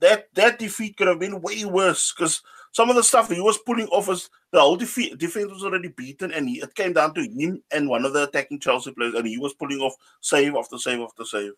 that 0.00 0.26
that 0.34 0.58
defeat 0.58 0.96
could 0.96 1.06
have 1.06 1.20
been 1.20 1.40
way 1.40 1.64
worse 1.64 2.12
because 2.12 2.42
some 2.76 2.90
of 2.90 2.96
the 2.96 3.02
stuff 3.02 3.30
he 3.30 3.40
was 3.40 3.56
pulling 3.56 3.86
off 3.86 4.06
was 4.06 4.28
the 4.52 4.60
whole 4.60 4.76
defeat 4.76 5.16
defense 5.16 5.50
was 5.50 5.64
already 5.64 5.88
beaten, 5.88 6.30
and 6.30 6.46
he, 6.46 6.60
it 6.60 6.74
came 6.74 6.92
down 6.92 7.14
to 7.14 7.22
him 7.22 7.62
and 7.72 7.88
one 7.88 8.04
of 8.04 8.12
the 8.12 8.24
attacking 8.24 8.60
Chelsea 8.60 8.92
players, 8.92 9.14
and 9.14 9.26
he 9.26 9.38
was 9.38 9.54
pulling 9.54 9.78
off 9.78 9.94
save 10.20 10.54
after 10.54 10.76
save 10.76 11.00
after 11.00 11.24
save. 11.24 11.52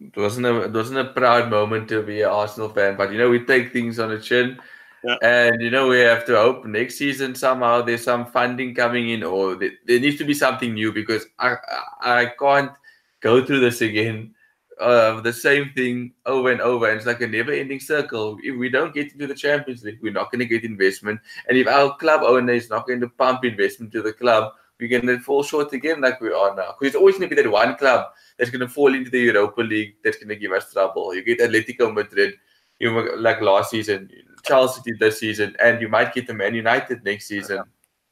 It 0.00 0.16
wasn't 0.16 0.46
a 0.46 0.62
it 0.62 0.72
wasn't 0.72 1.00
a 1.00 1.12
proud 1.12 1.50
moment 1.50 1.88
to 1.88 2.04
be 2.04 2.22
an 2.22 2.28
Arsenal 2.28 2.68
fan, 2.68 2.96
but 2.96 3.10
you 3.10 3.18
know 3.18 3.28
we 3.28 3.44
take 3.44 3.72
things 3.72 3.98
on 3.98 4.10
the 4.10 4.20
chin, 4.20 4.56
yeah. 5.02 5.16
and 5.22 5.60
you 5.60 5.70
know 5.70 5.88
we 5.88 5.98
have 5.98 6.24
to 6.26 6.36
hope 6.36 6.64
next 6.64 6.96
season 6.96 7.34
somehow 7.34 7.82
there's 7.82 8.04
some 8.04 8.24
funding 8.26 8.72
coming 8.72 9.08
in, 9.08 9.24
or 9.24 9.56
there, 9.56 9.72
there 9.84 9.98
needs 9.98 10.18
to 10.18 10.24
be 10.24 10.34
something 10.34 10.74
new 10.74 10.92
because 10.92 11.26
I 11.40 11.56
I, 12.00 12.20
I 12.20 12.26
can't 12.38 12.70
go 13.18 13.44
through 13.44 13.58
this 13.58 13.80
again 13.80 14.35
the 14.78 15.32
same 15.32 15.70
thing 15.74 16.12
over 16.26 16.50
and 16.52 16.60
over. 16.60 16.88
And 16.88 16.96
it's 16.96 17.06
like 17.06 17.20
a 17.20 17.26
never 17.26 17.52
ending 17.52 17.80
circle. 17.80 18.38
If 18.42 18.58
we 18.58 18.68
don't 18.68 18.94
get 18.94 19.12
into 19.12 19.26
the 19.26 19.34
Champions 19.34 19.84
League, 19.84 19.98
we're 20.02 20.12
not 20.12 20.30
going 20.30 20.40
to 20.40 20.46
get 20.46 20.64
investment. 20.64 21.20
And 21.48 21.56
if 21.58 21.66
our 21.66 21.96
club 21.96 22.22
owner 22.22 22.52
is 22.52 22.70
not 22.70 22.86
going 22.86 23.00
to 23.00 23.08
pump 23.08 23.44
investment 23.44 23.92
to 23.92 24.02
the 24.02 24.12
club, 24.12 24.52
we're 24.78 24.88
going 24.88 25.06
to 25.06 25.18
fall 25.20 25.42
short 25.42 25.72
again 25.72 26.02
like 26.02 26.20
we 26.20 26.32
are 26.32 26.54
now. 26.54 26.74
Because 26.78 26.88
it's 26.88 26.96
always 26.96 27.16
going 27.16 27.30
to 27.30 27.34
be 27.34 27.42
that 27.42 27.50
one 27.50 27.76
club 27.76 28.06
that's 28.36 28.50
going 28.50 28.60
to 28.60 28.68
fall 28.68 28.94
into 28.94 29.10
the 29.10 29.20
Europa 29.20 29.62
League 29.62 29.96
that's 30.04 30.18
going 30.18 30.28
to 30.28 30.36
give 30.36 30.52
us 30.52 30.72
trouble. 30.72 31.14
You 31.14 31.24
get 31.24 31.40
Atletico 31.40 31.92
Madrid, 31.92 32.34
you 32.78 32.92
know, 32.92 33.08
like 33.16 33.40
last 33.40 33.70
season, 33.70 34.10
Chelsea 34.44 34.92
this 35.00 35.20
season, 35.20 35.56
and 35.62 35.80
you 35.80 35.88
might 35.88 36.12
get 36.12 36.26
the 36.26 36.34
Man 36.34 36.54
United 36.54 37.02
next 37.04 37.26
season. 37.28 37.62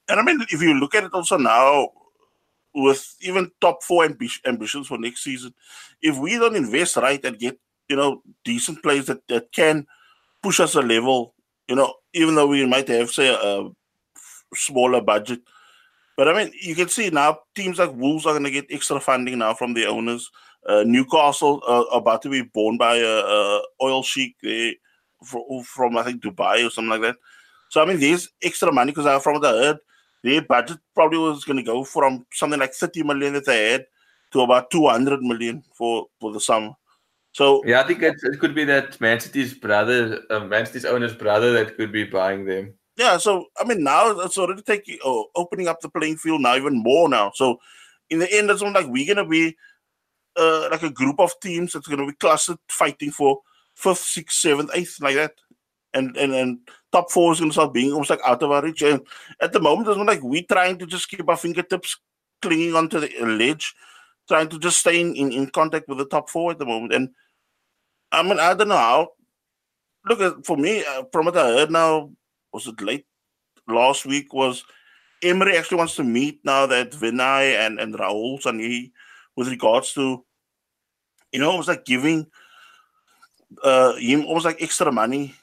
And 0.08 0.20
I 0.20 0.22
mean, 0.22 0.40
if 0.48 0.62
you 0.62 0.74
look 0.74 0.94
at 0.94 1.04
it 1.04 1.12
also 1.12 1.36
now, 1.36 1.90
with 2.74 3.16
even 3.20 3.50
top 3.60 3.82
four 3.82 4.06
ambi- 4.06 4.46
ambitions 4.46 4.88
for 4.88 4.98
next 4.98 5.22
season, 5.22 5.54
if 6.02 6.16
we 6.18 6.38
don't 6.38 6.56
invest 6.56 6.96
right 6.96 7.24
and 7.24 7.38
get 7.38 7.58
you 7.88 7.96
know 7.96 8.22
decent 8.44 8.82
players 8.82 9.06
that, 9.06 9.26
that 9.28 9.52
can 9.52 9.86
push 10.42 10.60
us 10.60 10.74
a 10.74 10.82
level, 10.82 11.34
you 11.68 11.76
know, 11.76 11.94
even 12.12 12.34
though 12.34 12.46
we 12.46 12.66
might 12.66 12.88
have 12.88 13.10
say 13.10 13.28
a 13.28 13.68
smaller 14.54 15.00
budget. 15.00 15.40
But 16.16 16.28
I 16.28 16.34
mean, 16.44 16.52
you 16.60 16.74
can 16.74 16.88
see 16.88 17.10
now 17.10 17.40
teams 17.54 17.78
like 17.78 17.94
Wolves 17.94 18.26
are 18.26 18.32
going 18.32 18.44
to 18.44 18.50
get 18.50 18.66
extra 18.70 19.00
funding 19.00 19.38
now 19.38 19.54
from 19.54 19.74
the 19.74 19.86
owners. 19.86 20.30
Uh, 20.66 20.84
Newcastle 20.86 21.62
uh, 21.66 21.84
about 21.96 22.22
to 22.22 22.30
be 22.30 22.42
born 22.42 22.78
by 22.78 22.96
a, 22.96 23.06
a 23.06 23.62
oil 23.82 24.02
sheik 24.02 24.36
they, 24.42 24.76
from, 25.24 25.42
from 25.64 25.96
I 25.98 26.04
think 26.04 26.22
Dubai 26.22 26.66
or 26.66 26.70
something 26.70 26.90
like 26.90 27.02
that. 27.02 27.16
So 27.68 27.82
I 27.82 27.86
mean, 27.86 27.98
there's 27.98 28.30
extra 28.42 28.72
money 28.72 28.92
because 28.92 29.22
from 29.22 29.44
I 29.44 29.48
heard, 29.48 29.78
their 30.24 30.42
budget 30.42 30.78
probably 30.94 31.18
was 31.18 31.44
going 31.44 31.58
to 31.58 31.62
go 31.62 31.84
from 31.84 32.26
something 32.32 32.58
like 32.58 32.72
30 32.72 33.02
million 33.02 33.34
that 33.34 33.44
they 33.44 33.72
had 33.72 33.86
to 34.32 34.40
about 34.40 34.70
200 34.70 35.20
million 35.22 35.62
for, 35.74 36.06
for 36.18 36.32
the 36.32 36.40
summer. 36.40 36.70
So 37.32 37.62
yeah, 37.66 37.80
I 37.80 37.84
think 37.84 38.02
it, 38.02 38.14
it 38.22 38.40
could 38.40 38.54
be 38.54 38.64
that 38.64 39.00
Man 39.00 39.20
City's 39.20 39.54
brother, 39.54 40.22
uh, 40.30 40.40
Man 40.40 40.66
City's 40.66 40.84
owner's 40.84 41.14
brother, 41.14 41.52
that 41.52 41.76
could 41.76 41.92
be 41.92 42.04
buying 42.04 42.44
them. 42.44 42.72
Yeah, 42.96 43.16
so 43.18 43.46
I 43.58 43.64
mean 43.64 43.82
now 43.82 44.20
it's 44.20 44.38
already 44.38 44.62
taking 44.62 44.98
oh, 45.04 45.26
opening 45.34 45.66
up 45.66 45.80
the 45.80 45.88
playing 45.88 46.16
field 46.16 46.40
now 46.42 46.56
even 46.56 46.80
more 46.80 47.08
now. 47.08 47.32
So 47.34 47.58
in 48.08 48.20
the 48.20 48.32
end, 48.32 48.50
it's 48.50 48.62
not 48.62 48.72
like 48.72 48.86
we're 48.86 49.12
gonna 49.12 49.28
be 49.28 49.56
uh, 50.36 50.68
like 50.70 50.84
a 50.84 50.90
group 50.90 51.18
of 51.18 51.38
teams 51.40 51.72
that's 51.72 51.88
gonna 51.88 52.06
be 52.06 52.12
clustered 52.12 52.58
fighting 52.68 53.10
for 53.10 53.40
fifth, 53.74 53.98
sixth, 53.98 54.38
seventh, 54.38 54.70
eighth, 54.72 55.00
like 55.00 55.16
that 55.16 55.34
and 55.94 56.16
and 56.16 56.34
and 56.34 56.58
top 56.92 57.10
four 57.10 57.32
is 57.32 57.40
going 57.40 57.50
to 57.50 57.54
start 57.54 57.72
being 57.72 57.92
almost 57.92 58.10
like 58.10 58.20
out 58.26 58.42
of 58.42 58.50
our 58.50 58.62
reach. 58.62 58.82
And 58.82 59.00
at 59.40 59.52
the 59.52 59.60
moment, 59.60 59.88
it's 59.88 59.98
like 59.98 60.22
we're 60.22 60.42
trying 60.42 60.78
to 60.78 60.86
just 60.86 61.08
keep 61.08 61.28
our 61.28 61.36
fingertips 61.36 61.98
clinging 62.42 62.74
onto 62.74 63.00
the 63.00 63.10
ledge, 63.24 63.74
trying 64.28 64.48
to 64.48 64.58
just 64.58 64.78
stay 64.78 65.00
in, 65.00 65.14
in, 65.16 65.32
in 65.32 65.50
contact 65.50 65.88
with 65.88 65.98
the 65.98 66.06
top 66.06 66.28
four 66.28 66.50
at 66.50 66.58
the 66.58 66.66
moment. 66.66 66.92
And 66.92 67.10
I 68.12 68.22
mean, 68.22 68.38
I 68.38 68.54
don't 68.54 68.68
know 68.68 68.76
how. 68.76 69.08
Look, 70.06 70.44
for 70.44 70.56
me, 70.56 70.84
uh, 70.84 71.04
from 71.10 71.26
what 71.26 71.36
I 71.36 71.48
heard 71.48 71.70
now, 71.70 72.10
was 72.52 72.66
it 72.66 72.80
late 72.80 73.06
last 73.66 74.04
week? 74.04 74.32
Was 74.34 74.64
Emery 75.22 75.56
actually 75.56 75.78
wants 75.78 75.96
to 75.96 76.04
meet 76.04 76.40
now 76.44 76.66
that 76.66 76.92
Vinai 76.92 77.56
and, 77.66 77.80
and 77.80 77.94
Raul 77.94 78.42
Sanllehi 78.42 78.92
with 79.36 79.48
regards 79.48 79.94
to, 79.94 80.24
you 81.32 81.40
know, 81.40 81.50
almost 81.50 81.68
like 81.68 81.86
giving 81.86 82.26
uh, 83.62 83.94
him 83.94 84.26
almost 84.26 84.44
like 84.44 84.60
extra 84.60 84.92
money 84.92 85.34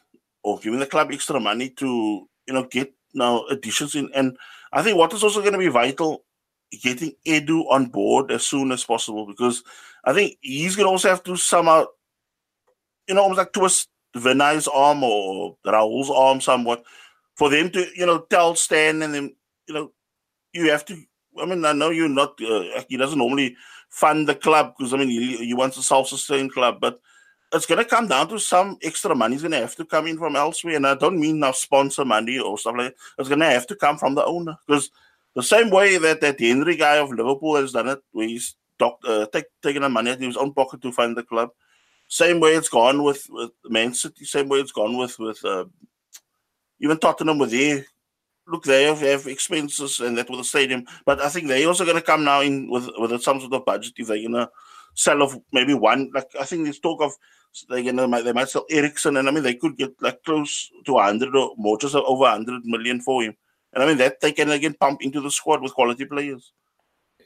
or 0.43 0.59
giving 0.59 0.79
the 0.79 0.85
club 0.85 1.11
extra 1.11 1.39
money 1.39 1.69
to, 1.69 2.27
you 2.47 2.53
know, 2.53 2.63
get 2.63 2.93
now 3.13 3.45
additions 3.45 3.95
in. 3.95 4.09
And 4.13 4.37
I 4.73 4.81
think 4.81 4.97
what 4.97 5.13
is 5.13 5.23
also 5.23 5.41
going 5.41 5.53
to 5.53 5.59
be 5.59 5.67
vital, 5.67 6.23
getting 6.81 7.13
Edu 7.25 7.69
on 7.69 7.87
board 7.87 8.31
as 8.31 8.43
soon 8.43 8.71
as 8.71 8.83
possible 8.83 9.25
because 9.25 9.63
I 10.05 10.13
think 10.13 10.37
he's 10.41 10.75
going 10.75 10.85
to 10.85 10.91
also 10.91 11.09
have 11.09 11.23
to 11.23 11.35
somehow, 11.35 11.85
you 13.07 13.15
know, 13.15 13.21
almost 13.21 13.39
like 13.39 13.53
twist 13.53 13.89
Vinai's 14.15 14.67
arm 14.67 15.03
or 15.03 15.57
Raul's 15.65 16.09
arm 16.09 16.41
somewhat 16.41 16.83
for 17.35 17.49
them 17.49 17.69
to, 17.71 17.85
you 17.95 18.05
know, 18.05 18.19
tell 18.29 18.55
Stan 18.55 19.01
and 19.01 19.13
then, 19.13 19.35
you 19.67 19.73
know, 19.73 19.91
you 20.53 20.69
have 20.71 20.85
to. 20.85 20.97
I 21.41 21.45
mean, 21.45 21.63
I 21.63 21.71
know 21.71 21.91
you're 21.91 22.09
not. 22.09 22.39
Uh, 22.41 22.83
he 22.89 22.97
doesn't 22.97 23.17
normally 23.17 23.55
fund 23.89 24.27
the 24.27 24.35
club 24.35 24.73
because 24.77 24.93
I 24.93 24.97
mean, 24.97 25.09
he, 25.09 25.37
he 25.37 25.53
wants 25.53 25.77
a 25.77 25.83
self-sustained 25.83 26.53
club, 26.53 26.79
but 26.81 26.99
it's 27.53 27.65
going 27.65 27.83
to 27.83 27.89
come 27.89 28.07
down 28.07 28.29
to 28.29 28.39
some 28.39 28.77
extra 28.81 29.13
money 29.13 29.35
is 29.35 29.41
going 29.41 29.51
to 29.51 29.59
have 29.59 29.75
to 29.75 29.85
come 29.85 30.07
in 30.07 30.17
from 30.17 30.35
elsewhere. 30.35 30.75
And 30.75 30.87
I 30.87 30.95
don't 30.95 31.19
mean 31.19 31.39
now 31.39 31.51
sponsor 31.51 32.05
money 32.05 32.39
or 32.39 32.57
stuff 32.57 32.75
like 32.77 32.93
that. 32.93 32.95
It's 33.19 33.29
going 33.29 33.41
to 33.41 33.45
have 33.45 33.67
to 33.67 33.75
come 33.75 33.97
from 33.97 34.15
the 34.15 34.25
owner 34.25 34.57
because 34.65 34.89
the 35.35 35.43
same 35.43 35.69
way 35.69 35.97
that 35.97 36.21
that 36.21 36.39
Henry 36.39 36.75
guy 36.75 36.95
of 36.95 37.11
Liverpool 37.11 37.55
has 37.55 37.73
done 37.73 37.89
it, 37.89 38.01
where 38.11 38.27
he's 38.27 38.55
doc, 38.77 38.99
uh, 39.07 39.25
take, 39.27 39.45
taking 39.61 39.81
the 39.81 39.89
money 39.89 40.11
out 40.11 40.17
of 40.17 40.21
his 40.21 40.37
own 40.37 40.53
pocket 40.53 40.81
to 40.81 40.91
fund 40.91 41.15
the 41.15 41.23
club. 41.23 41.49
Same 42.07 42.39
way 42.39 42.55
it's 42.55 42.69
gone 42.69 43.03
with, 43.03 43.25
with 43.29 43.51
Man 43.69 43.93
City. 43.93 44.25
Same 44.25 44.49
way 44.49 44.59
it's 44.59 44.73
gone 44.73 44.97
with 44.97 45.17
with 45.19 45.43
uh, 45.45 45.65
even 46.79 46.97
Tottenham 46.97 47.37
with 47.37 47.51
their 47.51 47.85
look. 48.47 48.63
They 48.63 48.83
have, 48.83 48.99
have 48.99 49.27
expenses 49.27 49.99
and 49.99 50.17
that 50.17 50.29
with 50.29 50.39
the 50.39 50.43
stadium, 50.43 50.85
but 51.05 51.21
I 51.21 51.29
think 51.29 51.47
they're 51.47 51.67
also 51.67 51.85
going 51.85 51.97
to 51.97 52.01
come 52.01 52.23
now 52.25 52.41
in 52.41 52.69
with 52.69 52.89
with 52.97 53.21
some 53.21 53.39
sort 53.39 53.53
of 53.53 53.65
budget 53.65 53.93
if 53.97 54.07
they're 54.07 54.17
going 54.17 54.33
to 54.33 54.49
sell 54.93 55.23
off 55.23 55.37
maybe 55.53 55.73
one. 55.73 56.11
Like 56.13 56.29
I 56.39 56.43
think 56.43 56.63
there's 56.63 56.79
talk 56.79 57.01
of 57.01 57.13
they 57.69 57.81
you 57.81 57.93
know 57.93 58.07
they 58.21 58.33
might 58.33 58.49
sell 58.49 58.65
Eriksen, 58.69 59.17
and 59.17 59.27
I 59.27 59.31
mean 59.31 59.43
they 59.43 59.55
could 59.55 59.77
get 59.77 60.01
like 60.01 60.23
close 60.23 60.69
to 60.85 60.93
100 60.93 61.35
or 61.35 61.53
more, 61.57 61.77
just 61.77 61.95
over 61.95 62.21
100 62.21 62.65
million 62.65 63.01
for 63.01 63.23
him. 63.23 63.35
And 63.73 63.83
I 63.83 63.87
mean 63.87 63.97
that 63.97 64.19
they 64.21 64.31
can 64.31 64.49
again 64.51 64.75
pump 64.79 65.01
into 65.01 65.21
the 65.21 65.31
squad 65.31 65.61
with 65.61 65.73
quality 65.73 66.05
players. 66.05 66.53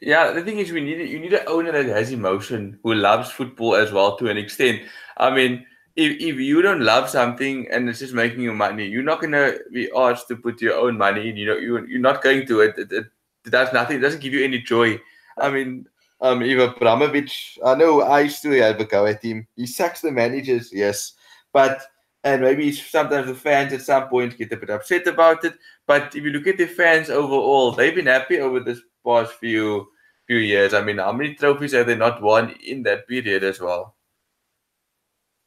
Yeah, 0.02 0.32
the 0.32 0.44
thing 0.44 0.60
is, 0.60 0.72
we 0.72 0.82
need 0.82 1.10
you 1.10 1.20
need 1.20 1.34
an 1.34 1.48
owner 1.48 1.72
that 1.72 1.86
has 1.86 2.12
emotion, 2.12 2.80
who 2.84 2.94
loves 2.94 3.32
football 3.32 3.76
as 3.76 3.92
well 3.92 4.18
to 4.18 4.28
an 4.28 4.38
extent. 4.38 4.82
I 5.18 5.30
mean, 5.30 5.66
if 5.96 6.20
if 6.20 6.36
you 6.38 6.62
don't 6.62 6.82
love 6.82 7.10
something 7.10 7.68
and 7.72 7.88
it's 7.90 8.00
just 8.00 8.14
making 8.14 8.42
you 8.42 8.54
money, 8.54 8.86
you're 8.86 9.04
not 9.04 9.22
gonna 9.22 9.54
be 9.72 9.90
asked 9.96 10.28
to 10.30 10.36
put 10.36 10.62
your 10.62 10.76
own 10.76 10.98
money. 10.98 11.30
In. 11.30 11.38
You 11.38 11.46
know, 11.48 11.58
you 11.58 11.86
you're 11.86 12.00
not 12.00 12.22
going 12.22 12.46
to 12.48 12.62
it. 12.62 12.78
It, 12.78 12.92
it, 12.92 13.06
it 13.46 13.52
does 13.52 13.72
nothing. 13.74 13.98
It 13.98 14.02
doesn't 14.02 14.22
give 14.22 14.34
you 14.34 14.44
any 14.44 14.60
joy. 14.60 15.00
I 15.38 15.50
mean, 15.50 15.88
um, 16.26 16.42
Ivan 16.42 16.70
Abramovich, 16.70 17.60
I 17.64 17.76
know 17.76 18.02
I 18.02 18.28
to 18.28 18.50
have 18.62 18.80
a 18.80 18.86
go 18.86 19.06
at 19.06 19.24
him. 19.24 19.48
He 19.56 19.68
sacks 19.68 20.02
the 20.02 20.12
managers, 20.12 20.72
yes, 20.74 21.14
but 21.54 21.82
and 22.24 22.42
maybe 22.42 22.72
sometimes 22.72 23.28
the 23.28 23.36
fans 23.36 23.74
at 23.74 23.84
some 23.84 24.10
point 24.10 24.36
get 24.36 24.52
a 24.52 24.58
bit 24.58 24.72
upset 24.72 25.06
about 25.06 25.46
it. 25.46 25.54
But 25.86 26.16
if 26.16 26.24
you 26.24 26.32
look 26.32 26.48
at 26.48 26.58
the 26.58 26.66
fans 26.66 27.12
overall, 27.12 27.72
they've 27.72 27.94
been 27.94 28.08
happy 28.08 28.40
over 28.40 28.60
this 28.60 28.80
past 29.06 29.34
few 29.34 29.88
few 30.26 30.38
years. 30.38 30.74
I 30.74 30.82
mean, 30.82 30.98
how 30.98 31.12
many 31.12 31.36
trophies 31.36 31.74
have 31.74 31.86
they 31.86 31.96
not 31.96 32.22
won 32.24 32.56
in 32.66 32.82
that 32.84 33.08
period 33.08 33.44
as 33.44 33.60
well? 33.60 33.96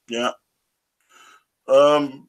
Yeah. 0.08 0.30
Um. 1.66 2.28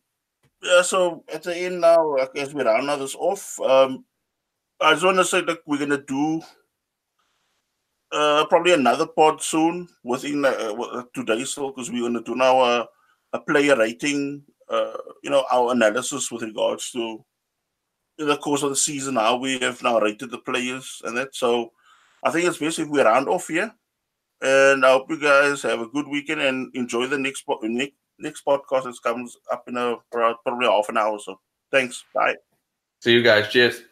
Yeah. 0.64 0.82
So 0.82 1.24
at 1.32 1.44
the 1.44 1.56
end 1.56 1.82
now, 1.82 2.18
I 2.18 2.28
guess 2.34 2.52
we 2.52 2.64
round 2.64 2.90
this 3.00 3.16
off. 3.16 3.60
Um, 3.60 4.06
I 4.82 4.94
just 4.94 5.06
want 5.06 5.18
to 5.18 5.26
say 5.26 5.42
that 5.42 5.60
we're 5.68 5.78
gonna 5.78 6.02
do 6.02 6.42
uh, 8.12 8.46
probably 8.46 8.74
another 8.74 9.06
pod 9.06 9.42
soon 9.42 9.88
within 10.04 10.44
uh, 10.46 11.04
today 11.14 11.44
still 11.44 11.72
because 11.72 11.92
we're 11.92 12.02
going 12.02 12.14
to 12.14 12.24
do 12.24 12.36
now 12.36 12.62
a, 12.62 12.88
a 13.34 13.40
player 13.40 13.76
rating 13.76 14.44
uh, 14.70 14.98
you 15.24 15.30
know 15.30 15.46
our 15.52 15.72
analysis 15.72 16.32
with 16.32 16.44
regards 16.44 16.92
to 16.92 17.24
in 18.18 18.28
the 18.28 18.38
course 18.38 18.64
of 18.64 18.70
the 18.70 18.76
season 18.76 19.16
how 19.16 19.38
we 19.38 19.60
have 19.60 19.82
now 19.84 20.00
rated 20.00 20.32
the 20.32 20.38
players 20.40 21.02
and 21.06 21.18
that. 21.18 21.34
So 21.36 21.72
i 22.24 22.30
think 22.30 22.46
it's 22.48 22.62
if 22.62 22.88
we 22.88 23.02
round 23.02 23.30
off 23.30 23.48
here. 23.48 23.74
And 24.42 24.86
i 24.86 24.92
hope 24.92 25.10
you 25.10 25.20
guys 25.20 25.62
have 25.64 25.82
a 25.82 25.88
good 25.88 26.08
weekend 26.08 26.42
and 26.42 26.74
enjoy 26.76 27.08
the 27.08 27.18
next 27.18 27.44
next, 27.62 27.96
next 28.18 28.46
podcast 28.46 28.84
that 28.84 28.98
comes 29.04 29.38
up 29.52 29.64
in 29.68 29.78
a 29.78 29.98
probably 30.12 30.68
half 30.68 30.90
an 30.90 30.98
hour 30.98 31.12
or 31.12 31.20
so. 31.20 31.40
Thanks. 31.72 32.04
Bye. 32.14 32.36
See 33.02 33.14
you 33.14 33.22
guys. 33.22 33.50
Cheers 33.50 33.89